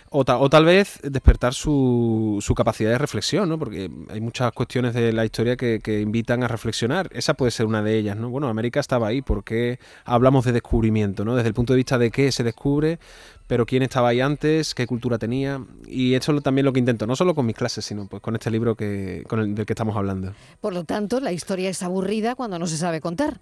O, 0.08 0.20
o 0.20 0.48
tal 0.48 0.64
vez 0.64 0.98
despertar 1.02 1.52
su, 1.52 2.38
su, 2.40 2.54
capacidad 2.54 2.90
de 2.90 2.96
reflexión, 2.96 3.50
¿no? 3.50 3.58
Porque 3.58 3.90
hay 4.08 4.20
muchas 4.22 4.50
cuestiones 4.52 4.94
de 4.94 5.12
la 5.12 5.26
historia 5.26 5.56
que, 5.56 5.80
que, 5.80 6.00
invitan 6.00 6.42
a 6.42 6.48
reflexionar. 6.48 7.10
Esa 7.12 7.34
puede 7.34 7.50
ser 7.50 7.66
una 7.66 7.82
de 7.82 7.98
ellas, 7.98 8.16
¿no? 8.16 8.30
Bueno, 8.30 8.48
América 8.48 8.80
estaba 8.80 9.08
ahí, 9.08 9.20
¿por 9.20 9.44
qué 9.44 9.78
hablamos 10.06 10.46
de 10.46 10.52
descubrimiento, 10.52 11.26
¿no? 11.26 11.36
Desde 11.36 11.48
el 11.48 11.54
punto 11.54 11.74
de 11.74 11.78
vista 11.78 11.98
de 11.98 12.10
qué 12.10 12.32
se 12.32 12.44
descubre, 12.44 12.98
pero 13.46 13.66
quién 13.66 13.82
estaba 13.82 14.08
ahí 14.08 14.20
antes, 14.20 14.74
qué 14.74 14.86
cultura 14.86 15.18
tenía. 15.18 15.64
Y 15.86 16.14
eso 16.14 16.34
es 16.36 16.42
también 16.42 16.64
lo 16.64 16.72
que 16.72 16.80
intento, 16.80 17.06
no 17.06 17.16
solo 17.16 17.34
con 17.34 17.46
mis 17.46 17.56
clases, 17.56 17.84
sino 17.84 18.06
pues 18.06 18.22
con 18.22 18.34
este 18.34 18.50
libro 18.50 18.74
que, 18.74 19.24
con 19.28 19.40
el, 19.40 19.54
del 19.54 19.66
que 19.66 19.72
estamos 19.72 19.96
hablando. 19.96 20.32
Por 20.60 20.72
lo 20.72 20.84
tanto, 20.84 21.20
la 21.20 21.32
historia 21.32 21.70
es 21.70 21.82
aburrida 21.82 22.34
cuando 22.34 22.58
no 22.58 22.66
se 22.66 22.76
sabe 22.76 23.00
contar. 23.00 23.40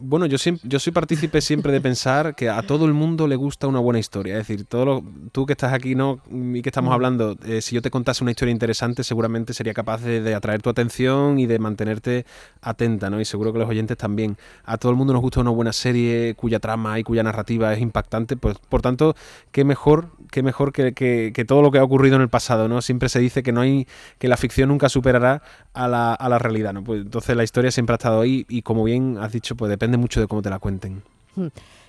Bueno, 0.00 0.26
yo, 0.26 0.36
yo 0.64 0.80
soy 0.80 0.92
partícipe 0.92 1.40
siempre 1.40 1.70
de 1.70 1.80
pensar 1.80 2.34
que 2.34 2.48
a 2.48 2.60
todo 2.62 2.86
el 2.86 2.92
mundo 2.92 3.28
le 3.28 3.36
gusta 3.36 3.68
una 3.68 3.78
buena 3.78 4.00
historia. 4.00 4.32
Es 4.34 4.48
decir, 4.48 4.64
todo 4.64 5.04
tú 5.30 5.46
que 5.46 5.52
estás 5.52 5.72
aquí 5.72 5.94
no 5.94 6.18
y 6.28 6.60
que 6.60 6.70
estamos 6.70 6.90
mm. 6.90 6.92
hablando, 6.92 7.36
eh, 7.44 7.60
si 7.60 7.76
yo 7.76 7.82
te 7.82 7.90
contase 7.92 8.24
una 8.24 8.32
historia 8.32 8.50
interesante, 8.50 9.04
seguramente 9.04 9.54
sería 9.54 9.74
capaz 9.74 10.02
de, 10.02 10.34
atraer 10.34 10.60
tu 10.60 10.70
atención 10.70 11.38
y 11.38 11.46
de 11.46 11.60
mantenerte 11.60 12.26
atenta, 12.62 13.10
¿no? 13.10 13.20
Y 13.20 13.24
seguro 13.24 13.52
que 13.52 13.60
los 13.60 13.68
oyentes 13.68 13.96
también. 13.96 14.36
A 14.64 14.76
todo 14.76 14.90
el 14.90 14.98
mundo 14.98 15.12
nos 15.12 15.22
gusta 15.22 15.40
una 15.40 15.50
buena 15.50 15.72
serie 15.72 16.34
cuya 16.34 16.58
trama 16.58 16.98
y 16.98 17.04
cuya 17.04 17.22
narrativa 17.22 17.72
es 17.72 17.80
impactante. 17.80 18.36
Pues, 18.36 18.58
por 18.58 18.82
tanto, 18.82 19.14
qué 19.52 19.62
mejor, 19.62 20.10
qué 20.32 20.42
mejor 20.42 20.72
que, 20.72 20.94
que, 20.94 21.44
todo 21.44 21.62
lo 21.62 21.70
que 21.70 21.78
ha 21.78 21.84
ocurrido 21.84 22.16
en 22.16 22.22
el 22.22 22.28
pasado, 22.28 22.66
¿no? 22.66 22.82
Siempre 22.82 23.08
se 23.08 23.20
dice 23.20 23.44
que 23.44 23.52
no 23.52 23.60
hay, 23.60 23.86
que 24.18 24.26
la 24.26 24.36
ficción 24.36 24.68
nunca 24.68 24.88
superará 24.88 25.42
a 25.74 25.86
la, 25.86 26.12
a 26.12 26.28
la 26.28 26.40
realidad, 26.40 26.72
¿no? 26.72 26.82
Pues 26.82 27.02
entonces 27.02 27.36
la 27.36 27.44
historia 27.44 27.70
siempre 27.70 27.94
ha 27.94 27.98
estado 27.98 28.20
ahí 28.20 28.44
y 28.48 28.62
como 28.62 28.82
bien 28.82 29.18
has 29.20 29.30
dicho, 29.30 29.54
pues 29.54 29.75
depende 29.76 29.98
mucho 29.98 30.20
de 30.20 30.26
cómo 30.26 30.42
te 30.42 30.50
la 30.50 30.58
cuenten. 30.58 31.02
Hmm. 31.34 31.48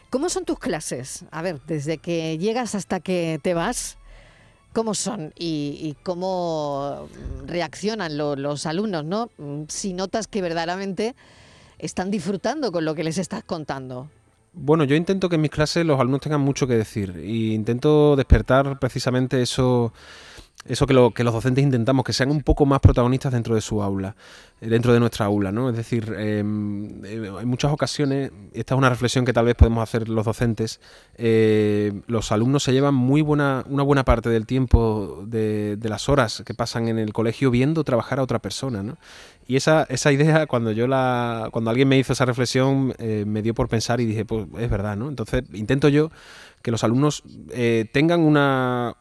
¿Cómo 0.09 0.29
son 0.29 0.45
tus 0.45 0.59
clases? 0.59 1.25
A 1.31 1.41
ver, 1.41 1.59
desde 1.67 1.97
que 1.97 2.37
llegas 2.37 2.75
hasta 2.75 2.99
que 2.99 3.39
te 3.41 3.53
vas, 3.53 3.97
¿cómo 4.73 4.93
son? 4.93 5.33
Y, 5.37 5.95
cómo 6.03 7.09
reaccionan 7.45 8.17
los 8.17 8.65
alumnos, 8.65 9.03
¿no? 9.03 9.29
Si 9.67 9.93
notas 9.93 10.27
que 10.27 10.41
verdaderamente 10.41 11.15
están 11.77 12.09
disfrutando 12.09 12.71
con 12.71 12.85
lo 12.85 12.95
que 12.95 13.03
les 13.03 13.17
estás 13.17 13.43
contando. 13.43 14.09
Bueno, 14.53 14.85
yo 14.85 14.95
intento 14.95 15.29
que 15.29 15.35
en 15.35 15.41
mis 15.41 15.51
clases 15.51 15.85
los 15.85 15.99
alumnos 15.99 16.21
tengan 16.21 16.41
mucho 16.41 16.67
que 16.67 16.75
decir 16.75 17.13
e 17.17 17.53
intento 17.53 18.15
despertar 18.15 18.79
precisamente 18.79 19.41
eso 19.41 19.93
eso 20.67 20.85
que, 20.85 20.93
lo, 20.93 21.11
que 21.11 21.23
los 21.23 21.33
docentes 21.33 21.63
intentamos, 21.63 22.03
que 22.03 22.13
sean 22.13 22.29
un 22.29 22.41
poco 22.41 22.65
más 22.65 22.79
protagonistas 22.79 23.31
dentro 23.31 23.55
de 23.55 23.61
su 23.61 23.81
aula, 23.81 24.15
eh, 24.59 24.67
dentro 24.67 24.93
de 24.93 24.99
nuestra 24.99 25.25
aula, 25.25 25.51
¿no? 25.51 25.69
Es 25.69 25.75
decir, 25.75 26.13
em, 26.17 27.03
eh, 27.05 27.31
en 27.41 27.47
muchas 27.47 27.71
ocasiones, 27.71 28.31
esta 28.53 28.73
es 28.73 28.77
una 28.77 28.89
reflexión 28.89 29.23
que 29.23 29.33
tal 29.33 29.45
vez 29.45 29.55
podemos 29.55 29.81
hacer 29.81 30.09
los 30.09 30.25
docentes, 30.25 30.79
eh, 31.15 32.01
los 32.07 32.31
alumnos 32.31 32.63
se 32.63 32.73
llevan 32.73 32.95
muy 32.95 33.21
buena, 33.21 33.63
una 33.69 33.83
buena 33.83 34.03
parte 34.03 34.29
del 34.29 34.45
tiempo 34.45 35.23
de, 35.25 35.77
las 35.87 36.09
horas 36.09 36.43
que 36.45 36.53
pasan 36.53 36.89
en 36.89 36.99
el 36.99 37.13
colegio 37.13 37.49
viendo 37.49 37.85
trabajar 37.85 38.19
a 38.19 38.23
otra 38.23 38.39
persona, 38.39 38.83
¿no? 38.83 38.97
Y 39.47 39.55
esa, 39.55 39.83
esa 39.83 40.11
idea, 40.11 40.45
cuando 40.47 40.73
yo 40.73 40.87
la, 40.87 41.47
cuando 41.51 41.69
alguien 41.69 41.87
me 41.87 41.97
hizo 41.97 42.11
esa 42.11 42.25
reflexión, 42.25 42.93
me 42.99 43.41
dio 43.41 43.53
por 43.53 43.69
pensar 43.69 44.01
y 44.01 44.05
dije, 44.05 44.25
pues 44.25 44.45
es 44.59 44.69
verdad, 44.69 44.97
¿no? 44.97 45.07
Entonces 45.07 45.43
intento 45.53 45.87
yo 45.87 46.11
que 46.61 46.71
los 46.71 46.83
alumnos 46.83 47.23
tengan 47.93 48.19
una 48.19 48.97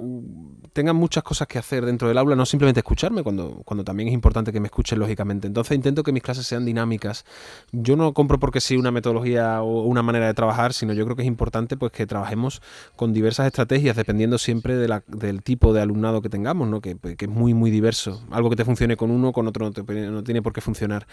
tengan 0.76 0.95
muchas 0.95 1.25
cosas 1.25 1.49
que 1.49 1.59
hacer 1.59 1.87
dentro 1.87 2.06
del 2.06 2.18
aula, 2.18 2.37
no 2.37 2.45
simplemente 2.45 2.80
escucharme, 2.80 3.23
cuando, 3.23 3.62
cuando 3.64 3.83
también 3.83 4.11
es 4.11 4.14
importante 4.14 4.52
que 4.52 4.61
me 4.61 4.66
escuchen 4.66 4.99
lógicamente. 4.99 5.47
Entonces 5.47 5.75
intento 5.75 6.02
que 6.02 6.12
mis 6.12 6.23
clases 6.23 6.47
sean 6.47 6.66
dinámicas. 6.66 7.25
Yo 7.73 7.97
no 7.97 8.12
compro 8.12 8.38
porque 8.38 8.61
sí 8.61 8.76
una 8.76 8.90
metodología 8.90 9.62
o 9.62 9.85
una 9.85 10.02
manera 10.02 10.26
de 10.26 10.35
trabajar, 10.35 10.75
sino 10.75 10.92
yo 10.92 11.04
creo 11.06 11.16
que 11.16 11.23
es 11.23 11.28
importante 11.28 11.78
pues 11.78 11.92
que 11.92 12.06
trabajemos 12.06 12.61
con 12.95 13.14
diversas 13.14 13.47
estrategias, 13.47 13.97
dependiendo 13.97 14.37
siempre 14.37 14.76
de 14.76 14.87
la, 14.87 15.02
del 15.06 15.42
tipo 15.42 15.73
de 15.73 15.80
alumnado 15.80 16.21
que 16.21 16.28
tengamos, 16.28 16.68
¿no? 16.68 16.83
que, 16.83 16.99
que, 16.99 17.25
es 17.25 17.30
muy 17.30 17.54
muy 17.54 17.71
diverso. 17.71 18.23
Algo 18.30 18.50
que 18.50 18.56
te 18.56 18.66
funcione 18.66 18.99
con 18.99 19.11
uno, 19.11 19.33
con 19.33 19.47
otro 19.47 19.71
no, 19.71 20.11
no 20.11 20.25
tiene 20.25 20.42
por 20.42 20.52
qué 20.52 20.61
funcionar. 20.61 21.06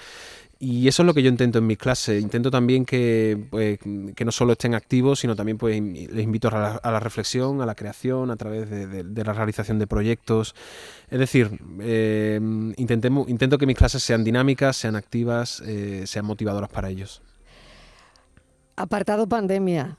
Y 0.60 0.88
eso 0.88 1.04
es 1.04 1.08
lo 1.08 1.14
que 1.14 1.22
yo 1.22 1.30
intento 1.30 1.60
en 1.60 1.68
mis 1.68 1.78
clases. 1.78 2.22
Intento 2.22 2.50
también 2.50 2.86
que, 2.86 3.48
pues, 3.50 3.80
que 4.16 4.24
no 4.24 4.32
solo 4.32 4.54
estén 4.54 4.76
activos, 4.76 5.20
sino 5.20 5.36
también 5.36 5.58
pues, 5.58 5.82
les 5.82 6.24
invito 6.24 6.48
a 6.48 6.80
la, 6.82 7.00
reflexión, 7.02 7.62
a 7.62 7.66
la 7.66 7.76
creación, 7.76 8.32
a 8.32 8.38
través 8.38 8.70
de, 8.70 9.04
la 9.04 9.34
realización 9.34 9.53
de 9.54 9.88
proyectos. 9.88 10.56
Es 11.10 11.20
decir, 11.20 11.60
eh, 11.82 12.40
intento 12.78 13.58
que 13.58 13.66
mis 13.66 13.78
clases 13.78 14.04
sean 14.04 14.24
dinámicas, 14.24 14.76
sean 14.78 14.96
activas, 14.96 15.62
eh, 15.66 16.04
sean 16.08 16.26
motivadoras 16.26 16.70
para 16.70 16.90
ellos. 16.90 17.22
Apartado 18.76 19.28
pandemia, 19.28 19.98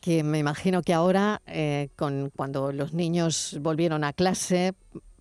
que 0.00 0.22
me 0.22 0.38
imagino 0.38 0.82
que 0.82 0.92
ahora, 0.92 1.40
eh, 1.46 1.88
con, 1.96 2.30
cuando 2.36 2.72
los 2.72 2.92
niños 2.92 3.56
volvieron 3.60 4.04
a 4.04 4.12
clase, 4.12 4.74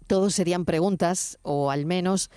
todos 0.08 0.34
serían 0.34 0.66
preguntas, 0.66 1.40
o 1.44 1.72
al 1.72 1.86
menos 1.86 2.30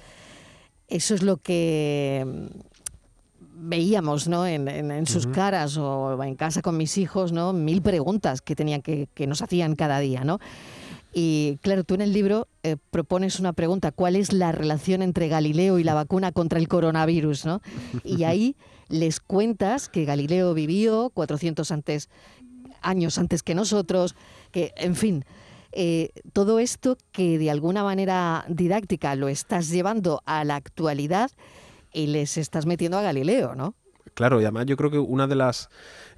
eso 0.86 1.14
es 1.14 1.22
lo 1.22 1.38
que 1.38 2.24
mm, 2.24 3.68
veíamos 3.68 4.28
¿no? 4.28 4.46
en, 4.46 5.06
sus 5.06 5.26
caras 5.26 5.76
o 5.76 6.22
en 6.22 6.34
casa 6.36 6.62
con 6.62 6.76
mis 6.76 6.98
hijos, 6.98 7.32
¿no? 7.32 7.52
mil 7.52 7.82
preguntas 7.82 8.42
que, 8.42 8.54
tenían 8.54 8.82
que, 8.82 9.08
que 9.14 9.26
nos 9.26 9.42
hacían 9.42 9.74
cada 9.74 9.98
día. 10.00 10.22
¿no? 10.22 10.38
Y 11.16 11.58
claro, 11.62 11.84
tú 11.84 11.94
en 11.94 12.00
el 12.00 12.12
libro 12.12 12.48
eh, 12.64 12.76
propones 12.90 13.38
una 13.38 13.52
pregunta, 13.52 13.92
¿cuál 13.92 14.16
es 14.16 14.32
la 14.32 14.50
relación 14.50 15.00
entre 15.00 15.28
Galileo 15.28 15.78
y 15.78 15.84
la 15.84 15.94
vacuna 15.94 16.32
contra 16.32 16.58
el 16.58 16.66
coronavirus? 16.66 17.46
¿no? 17.46 17.62
Y 18.02 18.24
ahí 18.24 18.56
les 18.88 19.20
cuentas 19.20 19.88
que 19.88 20.04
Galileo 20.04 20.54
vivió 20.54 21.10
400 21.14 21.70
antes, 21.70 22.10
años 22.82 23.16
antes 23.18 23.44
que 23.44 23.54
nosotros, 23.54 24.16
que, 24.50 24.72
en 24.76 24.96
fin, 24.96 25.24
eh, 25.70 26.10
todo 26.32 26.58
esto 26.58 26.98
que 27.12 27.38
de 27.38 27.50
alguna 27.50 27.84
manera 27.84 28.44
didáctica 28.48 29.14
lo 29.14 29.28
estás 29.28 29.70
llevando 29.70 30.20
a 30.26 30.42
la 30.42 30.56
actualidad 30.56 31.30
y 31.92 32.08
les 32.08 32.36
estás 32.38 32.66
metiendo 32.66 32.98
a 32.98 33.02
Galileo, 33.02 33.54
¿no? 33.54 33.76
Claro, 34.14 34.40
y 34.40 34.44
además 34.44 34.66
yo 34.66 34.76
creo 34.76 34.90
que 34.90 34.98
una 34.98 35.26
de 35.26 35.34
las 35.34 35.68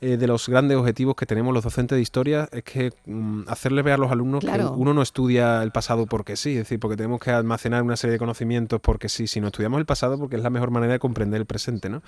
eh, 0.03 0.19
de 0.19 0.27
los 0.27 0.47
grandes 0.47 0.77
objetivos 0.77 1.17
que 1.17 1.25
tenemos 1.25 1.55
los 1.55 1.65
docentes 1.65 1.97
de 1.97 2.03
historia 2.03 2.51
es 2.53 2.63
que 2.65 2.93
mm, 3.07 3.45
hacerles 3.49 3.83
ver 3.83 3.95
a 3.95 3.97
los 3.97 4.13
alumnos 4.13 4.45
que 4.45 4.51
uno 4.51 4.93
no 4.93 5.01
estudia 5.01 5.63
el 5.63 5.71
pasado 5.71 6.05
porque 6.05 6.37
sí, 6.37 6.51
es 6.51 6.59
decir, 6.59 6.79
porque 6.79 6.99
tenemos 6.99 7.19
que 7.19 7.31
almacenar 7.31 7.83
una 7.83 7.97
serie 7.97 8.13
de 8.13 8.19
conocimientos 8.19 8.79
porque 8.83 9.09
sí, 9.09 9.27
sino 9.27 9.47
estudiamos 9.47 9.79
el 9.81 9.87
pasado 9.87 10.19
porque 10.19 10.37
es 10.37 10.43
la 10.43 10.51
mejor 10.51 10.71
manera 10.71 10.93
de 10.93 10.99
comprender 10.99 11.41
el 11.41 11.47
presente, 11.47 11.89
¿no? 11.89 12.03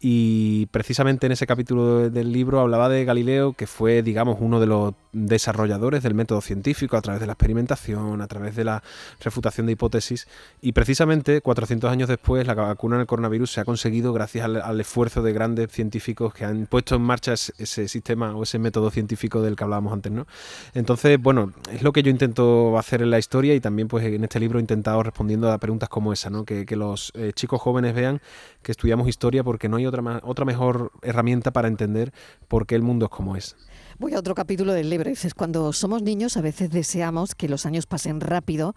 Y 0.00 0.66
precisamente 0.66 1.26
en 1.26 1.32
ese 1.32 1.44
capítulo 1.46 2.08
del 2.08 2.32
libro 2.32 2.60
hablaba 2.60 2.88
de 2.88 3.04
Galileo, 3.04 3.52
que 3.54 3.66
fue, 3.66 4.02
digamos, 4.02 4.38
uno 4.40 4.60
de 4.60 4.66
los 4.66 4.94
desarrolladores 5.12 6.04
del 6.04 6.14
método 6.14 6.40
científico 6.40 6.96
a 6.96 7.02
través 7.02 7.20
de 7.20 7.26
la 7.26 7.32
experimentación, 7.32 8.22
a 8.22 8.28
través 8.28 8.54
de 8.54 8.62
la 8.62 8.82
refutación 9.20 9.66
de 9.66 9.72
hipótesis, 9.72 10.28
y 10.62 10.70
precisamente 10.70 11.40
400 11.40 11.90
años 11.90 12.08
después 12.08 12.46
la 12.46 12.54
vacuna 12.54 12.98
del 12.98 13.06
coronavirus 13.06 13.50
se 13.50 13.60
ha 13.60 13.64
conseguido 13.64 14.12
gracias 14.12 14.44
al 14.44 14.80
esfuerzo 14.80 15.23
de 15.24 15.32
grandes 15.32 15.72
científicos 15.72 16.32
que 16.32 16.44
han 16.44 16.66
puesto 16.66 16.96
en 16.96 17.02
marcha 17.02 17.32
ese 17.32 17.88
sistema 17.88 18.36
o 18.36 18.42
ese 18.42 18.58
método 18.58 18.90
científico 18.90 19.42
del 19.42 19.56
que 19.56 19.64
hablábamos 19.64 19.92
antes, 19.92 20.12
¿no? 20.12 20.26
Entonces, 20.74 21.20
bueno, 21.20 21.52
es 21.72 21.82
lo 21.82 21.92
que 21.92 22.02
yo 22.02 22.10
intento 22.10 22.78
hacer 22.78 23.02
en 23.02 23.10
la 23.10 23.18
historia 23.18 23.54
y 23.54 23.60
también 23.60 23.88
pues 23.88 24.04
en 24.04 24.22
este 24.22 24.38
libro 24.38 24.58
he 24.58 24.62
intentado 24.62 25.02
respondiendo 25.02 25.50
a 25.50 25.58
preguntas 25.58 25.88
como 25.88 26.12
esa, 26.12 26.30
¿no? 26.30 26.44
Que, 26.44 26.64
los 26.74 27.12
eh, 27.14 27.32
chicos 27.34 27.60
jóvenes 27.60 27.94
vean 27.94 28.20
que 28.62 28.72
estudiamos 28.72 29.08
historia 29.08 29.44
porque 29.44 29.68
no 29.68 29.76
hay 29.76 29.86
otra, 29.86 30.20
otra 30.24 30.44
mejor 30.44 30.90
herramienta 31.02 31.52
para 31.52 31.68
entender 31.68 32.12
por 32.48 32.66
qué 32.66 32.74
el 32.74 32.82
mundo 32.82 33.06
es 33.06 33.10
como 33.10 33.36
es. 33.36 33.56
Voy 33.96 34.14
a 34.14 34.18
otro 34.18 34.34
capítulo 34.34 34.72
del 34.72 34.90
libro. 34.90 35.08
Es 35.08 35.34
cuando 35.34 35.72
somos 35.72 36.02
niños 36.02 36.36
a 36.36 36.40
veces 36.40 36.70
deseamos 36.70 37.36
que 37.36 37.48
los 37.48 37.64
años 37.64 37.86
pasen 37.86 38.20
rápido 38.20 38.74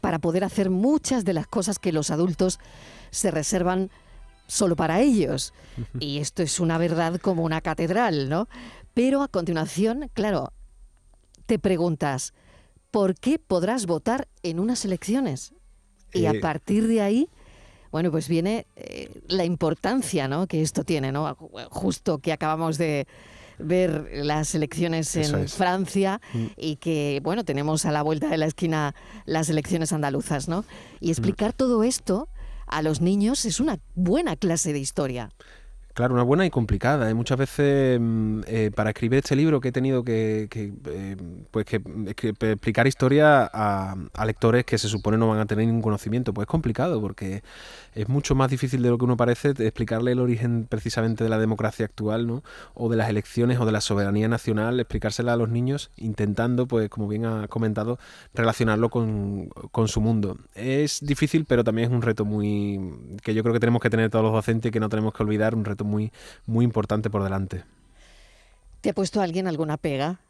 para 0.00 0.20
poder 0.20 0.44
hacer 0.44 0.70
muchas 0.70 1.24
de 1.24 1.32
las 1.32 1.48
cosas 1.48 1.80
que 1.80 1.90
los 1.90 2.10
adultos 2.10 2.60
se 3.10 3.32
reservan 3.32 3.90
solo 4.52 4.76
para 4.76 5.00
ellos. 5.00 5.54
Y 5.98 6.18
esto 6.18 6.42
es 6.42 6.60
una 6.60 6.76
verdad 6.76 7.18
como 7.18 7.42
una 7.42 7.62
catedral, 7.62 8.28
¿no? 8.28 8.48
Pero 8.92 9.22
a 9.22 9.28
continuación, 9.28 10.10
claro, 10.12 10.52
te 11.46 11.58
preguntas, 11.58 12.34
¿por 12.90 13.14
qué 13.14 13.38
podrás 13.38 13.86
votar 13.86 14.28
en 14.42 14.60
unas 14.60 14.84
elecciones? 14.84 15.54
Y 16.12 16.26
a 16.26 16.32
eh, 16.32 16.40
partir 16.40 16.86
de 16.86 17.00
ahí, 17.00 17.30
bueno, 17.90 18.10
pues 18.10 18.28
viene 18.28 18.66
eh, 18.76 19.22
la 19.28 19.46
importancia 19.46 20.28
¿no? 20.28 20.46
que 20.46 20.60
esto 20.60 20.84
tiene, 20.84 21.12
¿no? 21.12 21.34
Justo 21.70 22.18
que 22.18 22.32
acabamos 22.32 22.76
de 22.76 23.06
ver 23.58 24.10
las 24.12 24.54
elecciones 24.54 25.16
en 25.16 25.48
Francia 25.48 26.20
mm. 26.34 26.46
y 26.58 26.76
que, 26.76 27.20
bueno, 27.22 27.42
tenemos 27.44 27.86
a 27.86 27.92
la 27.92 28.02
vuelta 28.02 28.28
de 28.28 28.36
la 28.36 28.46
esquina 28.46 28.94
las 29.24 29.48
elecciones 29.48 29.94
andaluzas, 29.94 30.46
¿no? 30.46 30.66
Y 31.00 31.10
explicar 31.10 31.54
todo 31.54 31.84
esto 31.84 32.28
a 32.72 32.82
los 32.82 33.00
niños 33.00 33.44
es 33.44 33.60
una 33.60 33.78
buena 33.94 34.36
clase 34.36 34.72
de 34.72 34.78
historia. 34.78 35.30
Claro, 35.94 36.14
una 36.14 36.22
buena 36.22 36.46
y 36.46 36.50
complicada. 36.50 37.10
¿eh? 37.10 37.14
Muchas 37.14 37.36
veces 37.36 38.00
mm, 38.00 38.40
eh, 38.46 38.70
para 38.74 38.90
escribir 38.90 39.18
este 39.18 39.36
libro 39.36 39.60
que 39.60 39.68
he 39.68 39.72
tenido 39.72 40.04
que, 40.04 40.48
eh, 40.54 41.16
pues 41.50 41.66
que, 41.66 41.82
explicar 42.50 42.86
historia 42.86 43.50
a, 43.52 43.94
lectores 44.24 44.64
que 44.64 44.78
se 44.78 44.88
supone 44.88 45.18
no 45.18 45.28
van 45.28 45.40
a 45.40 45.46
tener 45.46 45.66
ningún 45.66 45.82
conocimiento, 45.82 46.32
pues 46.32 46.46
es 46.46 46.50
complicado 46.50 47.00
porque 47.00 47.42
es 47.94 48.08
mucho 48.08 48.34
más 48.34 48.50
difícil 48.50 48.80
de 48.82 48.88
lo 48.88 48.96
que 48.96 49.04
uno 49.04 49.16
parece 49.18 49.50
explicarle 49.50 50.12
el 50.12 50.20
origen 50.20 50.66
precisamente 50.66 51.24
de 51.24 51.30
la 51.30 51.38
democracia 51.38 51.84
actual, 51.84 52.26
¿no? 52.26 52.42
O 52.72 52.88
de 52.88 52.96
las 52.96 53.10
elecciones 53.10 53.58
o 53.60 53.66
de 53.66 53.72
la 53.72 53.82
soberanía 53.82 54.28
nacional, 54.28 54.80
explicársela 54.80 55.34
a 55.34 55.36
los 55.36 55.50
niños 55.50 55.90
intentando, 55.96 56.66
pues 56.66 56.88
como 56.88 57.08
bien 57.08 57.26
ha 57.26 57.48
comentado, 57.48 57.98
relacionarlo 58.32 58.88
con, 58.88 59.48
con 59.72 59.88
su 59.88 60.00
mundo. 60.00 60.38
Es 60.54 61.00
difícil, 61.04 61.44
pero 61.44 61.64
también 61.64 61.90
es 61.90 61.94
un 61.94 62.00
reto 62.00 62.24
muy 62.24 62.80
que 63.22 63.34
yo 63.34 63.42
creo 63.42 63.52
que 63.52 63.60
tenemos 63.60 63.82
que 63.82 63.90
tener 63.90 64.08
todos 64.08 64.24
los 64.24 64.32
docentes 64.32 64.70
y 64.70 64.72
que 64.72 64.80
no 64.80 64.88
tenemos 64.88 65.12
que 65.12 65.22
olvidar, 65.22 65.54
un 65.54 65.64
reto 65.66 65.81
muy, 65.84 66.12
muy 66.46 66.64
importante 66.64 67.10
por 67.10 67.22
delante. 67.22 67.64
¿Te 68.80 68.90
ha 68.90 68.94
puesto 68.94 69.20
alguien 69.20 69.46
alguna 69.46 69.76
pega? 69.76 70.20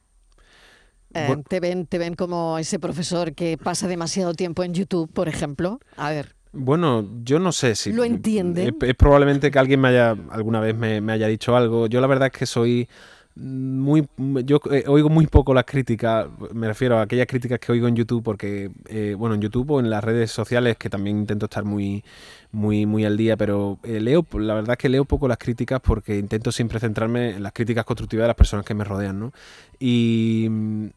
Eh, 1.14 1.36
¿te, 1.48 1.60
ven, 1.60 1.86
¿Te 1.86 1.98
ven 1.98 2.14
como 2.14 2.58
ese 2.58 2.78
profesor 2.78 3.34
que 3.34 3.58
pasa 3.58 3.86
demasiado 3.86 4.34
tiempo 4.34 4.62
en 4.64 4.74
YouTube, 4.74 5.12
por 5.12 5.28
ejemplo? 5.28 5.80
A 5.96 6.10
ver. 6.10 6.34
Bueno, 6.52 7.08
yo 7.22 7.38
no 7.38 7.52
sé 7.52 7.74
si... 7.74 7.92
¿Lo 7.92 8.04
entienden? 8.04 8.76
Es, 8.80 8.88
es 8.88 8.94
probablemente 8.94 9.50
que 9.50 9.58
alguien 9.58 9.80
me 9.80 9.88
haya, 9.88 10.16
alguna 10.30 10.60
vez 10.60 10.74
me, 10.74 11.00
me 11.00 11.12
haya 11.12 11.26
dicho 11.26 11.56
algo. 11.56 11.86
Yo 11.86 12.00
la 12.00 12.06
verdad 12.06 12.30
es 12.32 12.38
que 12.38 12.46
soy 12.46 12.88
muy 13.34 14.06
yo 14.44 14.60
eh, 14.70 14.84
oigo 14.86 15.08
muy 15.08 15.26
poco 15.26 15.54
las 15.54 15.64
críticas 15.64 16.26
me 16.52 16.66
refiero 16.66 16.98
a 16.98 17.02
aquellas 17.02 17.26
críticas 17.26 17.58
que 17.58 17.72
oigo 17.72 17.88
en 17.88 17.96
YouTube 17.96 18.22
porque 18.22 18.70
eh, 18.88 19.14
bueno 19.16 19.34
en 19.36 19.40
YouTube 19.40 19.70
o 19.70 19.80
en 19.80 19.88
las 19.88 20.04
redes 20.04 20.30
sociales 20.30 20.76
que 20.76 20.90
también 20.90 21.16
intento 21.18 21.46
estar 21.46 21.64
muy 21.64 22.04
muy 22.50 22.84
muy 22.84 23.06
al 23.06 23.16
día 23.16 23.38
pero 23.38 23.78
eh, 23.84 24.00
leo 24.00 24.26
la 24.34 24.52
verdad 24.54 24.72
es 24.72 24.76
que 24.76 24.90
leo 24.90 25.06
poco 25.06 25.28
las 25.28 25.38
críticas 25.38 25.80
porque 25.80 26.18
intento 26.18 26.52
siempre 26.52 26.78
centrarme 26.78 27.30
en 27.36 27.42
las 27.42 27.52
críticas 27.54 27.86
constructivas 27.86 28.24
de 28.24 28.28
las 28.28 28.36
personas 28.36 28.66
que 28.66 28.74
me 28.74 28.84
rodean 28.84 29.18
¿no? 29.18 29.32
y, 29.80 30.48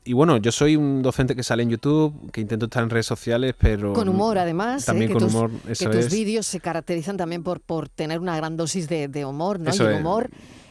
y 0.03 0.11
bueno 0.11 0.35
yo 0.35 0.51
soy 0.51 0.75
un 0.75 1.01
docente 1.01 1.37
que 1.37 1.43
sale 1.43 1.63
en 1.63 1.69
YouTube 1.69 2.31
que 2.33 2.41
intento 2.41 2.65
estar 2.65 2.83
en 2.83 2.89
redes 2.89 3.05
sociales 3.05 3.55
pero 3.57 3.93
con 3.93 4.09
humor 4.09 4.37
además 4.37 4.83
también 4.83 5.07
que 5.07 5.13
con 5.13 5.23
tus, 5.23 5.33
humor 5.33 5.51
que 5.65 5.71
eso 5.71 5.89
tus 5.89 6.05
es. 6.07 6.11
vídeos 6.11 6.45
se 6.45 6.59
caracterizan 6.59 7.15
también 7.15 7.43
por 7.43 7.61
por 7.61 7.87
tener 7.87 8.19
una 8.19 8.35
gran 8.35 8.57
dosis 8.57 8.89
de, 8.89 9.07
de 9.07 9.23
humor 9.23 9.61
no 9.61 9.69
Eso 9.69 9.83
y 9.83 9.87
el 9.87 9.93
es. 9.93 10.01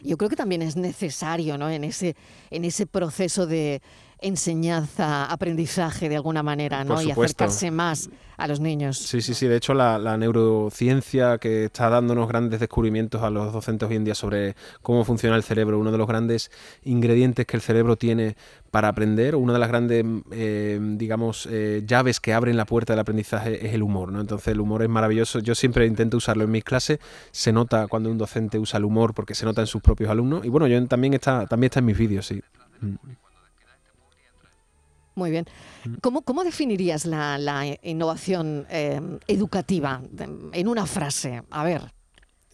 Yo 0.05 0.17
creo 0.17 0.29
que 0.29 0.37
también 0.37 0.63
es 0.63 0.77
necesario 0.77 1.59
¿no? 1.59 1.71
en, 1.71 1.85
ese, 1.85 2.15
en 2.51 2.65
ese 2.65 2.87
proceso 2.87 3.47
de 3.47 3.81
enseñanza, 4.21 5.27
aprendizaje 5.27 6.09
de 6.09 6.17
alguna 6.17 6.43
manera, 6.43 6.85
¿no? 6.85 7.01
Y 7.03 7.11
acercarse 7.11 7.71
más 7.71 8.11
a 8.37 8.49
los 8.49 8.61
niños. 8.61 8.99
Sí, 8.99 9.23
sí, 9.23 9.35
sí. 9.35 9.47
De 9.47 9.57
hecho, 9.57 9.75
la, 9.75 9.99
la 9.99 10.17
neurociencia 10.17 11.39
que 11.39 11.65
está 11.65 11.89
dándonos 11.89 12.29
grandes 12.29 12.61
descubrimientos 12.61 13.23
a 13.23 13.31
los 13.31 13.53
docentes 13.53 13.89
hoy 13.89 13.97
en 13.97 14.05
día 14.05 14.15
sobre 14.15 14.57
cómo 14.83 15.05
funciona 15.05 15.37
el 15.37 15.43
cerebro, 15.43 15.79
uno 15.79 15.93
de 15.93 15.99
los 15.99 16.07
grandes 16.07 16.51
ingredientes 16.85 17.47
que 17.47 17.57
el 17.57 17.63
cerebro 17.63 17.97
tiene 17.97 18.37
para 18.71 18.89
aprender, 18.89 19.37
una 19.37 19.53
de 19.53 19.59
las 19.61 19.69
grandes, 19.69 20.05
eh, 20.33 20.81
digamos, 20.81 21.47
eh, 21.51 21.85
llaves 21.87 22.19
que 22.19 22.35
abren 22.35 22.57
la 22.57 22.67
puerta 22.67 22.93
del 22.93 23.01
aprendizaje 23.01 23.65
es 23.65 23.73
el 23.73 23.83
humor, 23.83 24.11
¿no? 24.11 24.21
Entonces, 24.21 24.49
el 24.49 24.61
humor 24.61 24.83
es 24.83 24.89
maravilloso. 24.89 25.39
Yo 25.39 25.55
siempre 25.55 25.87
intento 25.87 26.17
usarlo 26.17 26.43
en 26.43 26.51
mis 26.51 26.65
clases. 26.65 26.99
Se 27.31 27.53
nota 27.53 27.87
cuando 27.87 28.11
un 28.11 28.19
docente 28.19 28.59
usa 28.59 28.79
el 28.79 28.85
humor 28.85 29.15
porque 29.15 29.35
se 29.35 29.45
nota 29.45 29.61
en 29.61 29.69
sus 29.69 29.81
propios 29.81 30.11
alumnos. 30.11 30.45
Y 30.45 30.49
bueno, 30.49 30.67
yo 30.67 30.85
también 30.87 31.15
está, 31.15 31.47
también 31.47 31.69
está 31.69 31.79
en 31.79 31.87
mis 31.87 31.99
vídeos, 31.99 32.27
sí. 32.27 32.43
Mm. 32.81 32.95
Muy 35.15 35.31
bien. 35.31 35.47
¿Cómo, 36.01 36.23
cómo 36.23 36.43
definirías 36.45 37.05
la, 37.07 37.39
la 37.39 37.65
innovación 37.83 38.67
eh, 38.71 39.01
educativa 39.29 40.03
de- 40.11 40.29
en 40.53 40.69
una 40.69 40.87
frase? 40.87 41.43
A 41.51 41.65
ver, 41.65 41.83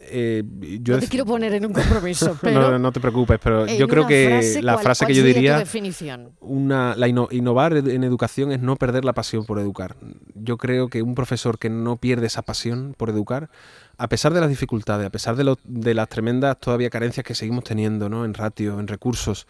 Eh, 0.03 0.43
yo 0.81 0.95
no 0.95 1.01
te 1.01 1.09
quiero 1.09 1.27
poner 1.27 1.53
en 1.53 1.67
un 1.67 1.75
compromiso, 1.75 2.35
pero 2.41 2.71
no, 2.71 2.79
no 2.79 2.91
te 2.91 3.01
preocupes, 3.01 3.39
pero 3.43 3.67
yo 3.67 3.87
creo 3.87 4.07
que 4.07 4.29
frase, 4.31 4.63
la 4.63 4.73
¿cuál- 4.73 4.83
frase 4.85 5.07
que 5.07 5.13
yo 5.15 5.23
diría 5.23 5.59
definición? 5.59 6.31
una, 6.41 6.95
la 6.97 7.07
inno- 7.07 7.29
innovar 7.31 7.77
en 7.77 8.03
educación 8.03 8.51
es 8.51 8.61
no 8.61 8.77
perder 8.77 9.05
la 9.05 9.13
pasión 9.13 9.45
por 9.45 9.59
educar. 9.59 9.97
Yo 10.35 10.57
creo 10.57 10.89
que 10.89 11.03
un 11.03 11.15
profesor 11.15 11.59
que 11.59 11.69
no 11.69 11.99
pierde 11.99 12.27
esa 12.29 12.41
pasión 12.41 12.95
por 12.97 13.11
educar, 13.11 13.51
a 13.99 14.09
pesar 14.09 14.33
de 14.33 14.41
las 14.41 14.49
dificultades, 14.49 15.07
a 15.07 15.11
pesar 15.11 15.37
de, 15.37 15.45
lo- 15.45 15.59
de 15.65 15.93
las 15.93 16.09
tremendas 16.09 16.59
todavía 16.59 16.89
carencias 16.89 17.23
que 17.25 17.35
seguimos 17.35 17.65
teniendo 17.65 18.09
¿no? 18.09 18.25
en 18.25 18.33
ratio, 18.33 18.81
en 18.81 18.89
recursos, 18.89 19.47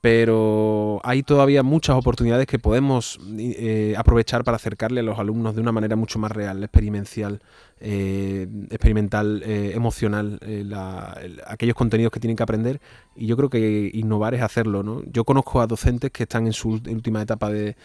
pero 0.00 1.00
hay 1.02 1.22
todavía 1.24 1.62
muchas 1.64 1.96
oportunidades 1.96 2.46
que 2.46 2.58
podemos 2.60 3.18
eh, 3.36 3.94
aprovechar 3.96 4.44
para 4.44 4.56
acercarle 4.56 5.00
a 5.00 5.02
los 5.02 5.18
alumnos 5.18 5.56
de 5.56 5.60
una 5.60 5.72
manera 5.72 5.96
mucho 5.96 6.20
más 6.20 6.30
real, 6.30 6.62
experiencial, 6.62 7.40
eh, 7.80 8.46
experimental, 8.70 9.42
eh, 9.44 9.72
emocional, 9.74 10.38
eh, 10.42 10.62
la- 10.64 11.18
el- 11.22 11.40
aquellos 11.46 11.74
contenidos 11.74 12.12
que 12.12 12.20
tienen 12.20 12.36
que 12.36 12.42
aprender. 12.44 12.80
Y 13.16 13.26
yo 13.26 13.36
creo 13.36 13.50
que 13.50 13.90
innovar 13.92 14.34
es 14.34 14.42
hacerlo. 14.42 14.82
¿no? 14.84 15.02
Yo 15.12 15.24
conozco 15.24 15.60
a 15.60 15.66
docentes 15.66 16.12
que 16.12 16.22
están 16.24 16.46
en 16.46 16.52
su 16.52 16.70
última 16.70 17.20
etapa 17.22 17.50
de, 17.50 17.76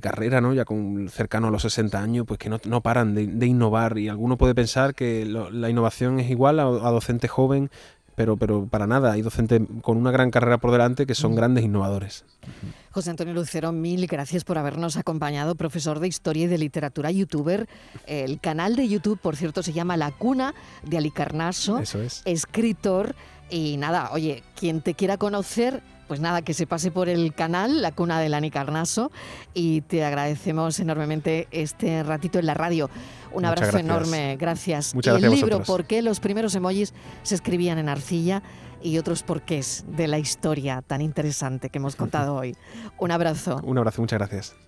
carrera, 0.00 0.40
¿no? 0.40 0.54
ya 0.54 0.64
con 0.64 1.08
cercano 1.08 1.48
a 1.48 1.50
los 1.50 1.62
60 1.62 2.00
años, 2.00 2.24
pues 2.26 2.38
que 2.38 2.48
no, 2.50 2.58
no 2.68 2.82
paran 2.82 3.14
de, 3.14 3.26
de 3.26 3.46
innovar. 3.46 3.98
Y 3.98 4.08
alguno 4.08 4.36
puede 4.38 4.54
pensar 4.54 4.94
que 4.94 5.24
lo- 5.24 5.50
la 5.50 5.68
innovación 5.70 6.20
es 6.20 6.30
igual 6.30 6.60
a, 6.60 6.64
a 6.64 6.90
docente 6.90 7.26
joven. 7.26 7.70
Pero, 8.18 8.36
pero 8.36 8.66
para 8.66 8.88
nada, 8.88 9.12
hay 9.12 9.22
docentes 9.22 9.62
con 9.80 9.96
una 9.96 10.10
gran 10.10 10.32
carrera 10.32 10.58
por 10.58 10.72
delante 10.72 11.06
que 11.06 11.14
son 11.14 11.36
grandes 11.36 11.64
innovadores. 11.64 12.24
José 12.90 13.10
Antonio 13.10 13.32
Lucero, 13.32 13.70
mil 13.70 14.08
gracias 14.08 14.42
por 14.42 14.58
habernos 14.58 14.96
acompañado, 14.96 15.54
profesor 15.54 16.00
de 16.00 16.08
Historia 16.08 16.44
y 16.44 16.46
de 16.48 16.58
Literatura, 16.58 17.12
youtuber. 17.12 17.68
El 18.06 18.40
canal 18.40 18.74
de 18.74 18.88
YouTube, 18.88 19.20
por 19.20 19.36
cierto, 19.36 19.62
se 19.62 19.72
llama 19.72 19.96
La 19.96 20.10
Cuna 20.10 20.52
de 20.82 20.98
Alicarnaso, 20.98 21.78
Eso 21.78 22.02
es. 22.02 22.22
escritor. 22.24 23.14
Y 23.50 23.76
nada, 23.76 24.10
oye, 24.10 24.42
quien 24.58 24.82
te 24.82 24.94
quiera 24.94 25.16
conocer, 25.16 25.80
pues 26.08 26.20
nada, 26.20 26.42
que 26.42 26.54
se 26.54 26.66
pase 26.66 26.90
por 26.90 27.08
el 27.08 27.34
canal, 27.34 27.82
La 27.82 27.92
Cuna 27.92 28.18
del 28.18 28.34
Anicarnaso, 28.34 29.12
y 29.54 29.82
te 29.82 30.04
agradecemos 30.04 30.80
enormemente 30.80 31.46
este 31.50 32.02
ratito 32.02 32.38
en 32.38 32.46
la 32.46 32.54
radio. 32.54 32.90
Un 33.30 33.42
Muchas 33.42 33.48
abrazo 33.50 33.72
gracias. 33.72 33.82
enorme, 33.84 34.36
gracias. 34.36 34.94
Muchas 34.94 35.12
y 35.12 35.16
el 35.16 35.22
gracias 35.22 35.42
libro. 35.42 35.62
¿por 35.62 35.84
qué 35.84 36.02
los 36.02 36.18
primeros 36.18 36.54
emojis 36.54 36.94
se 37.22 37.34
escribían 37.34 37.78
en 37.78 37.88
arcilla? 37.88 38.42
Y 38.80 38.96
otros 38.98 39.24
porqués 39.24 39.84
de 39.88 40.06
la 40.06 40.18
historia 40.18 40.82
tan 40.86 41.00
interesante 41.00 41.68
que 41.68 41.78
hemos 41.78 41.96
contado 41.96 42.34
hoy. 42.36 42.56
Un 42.98 43.10
abrazo. 43.10 43.60
Un 43.64 43.76
abrazo, 43.76 44.00
muchas 44.00 44.18
gracias. 44.18 44.67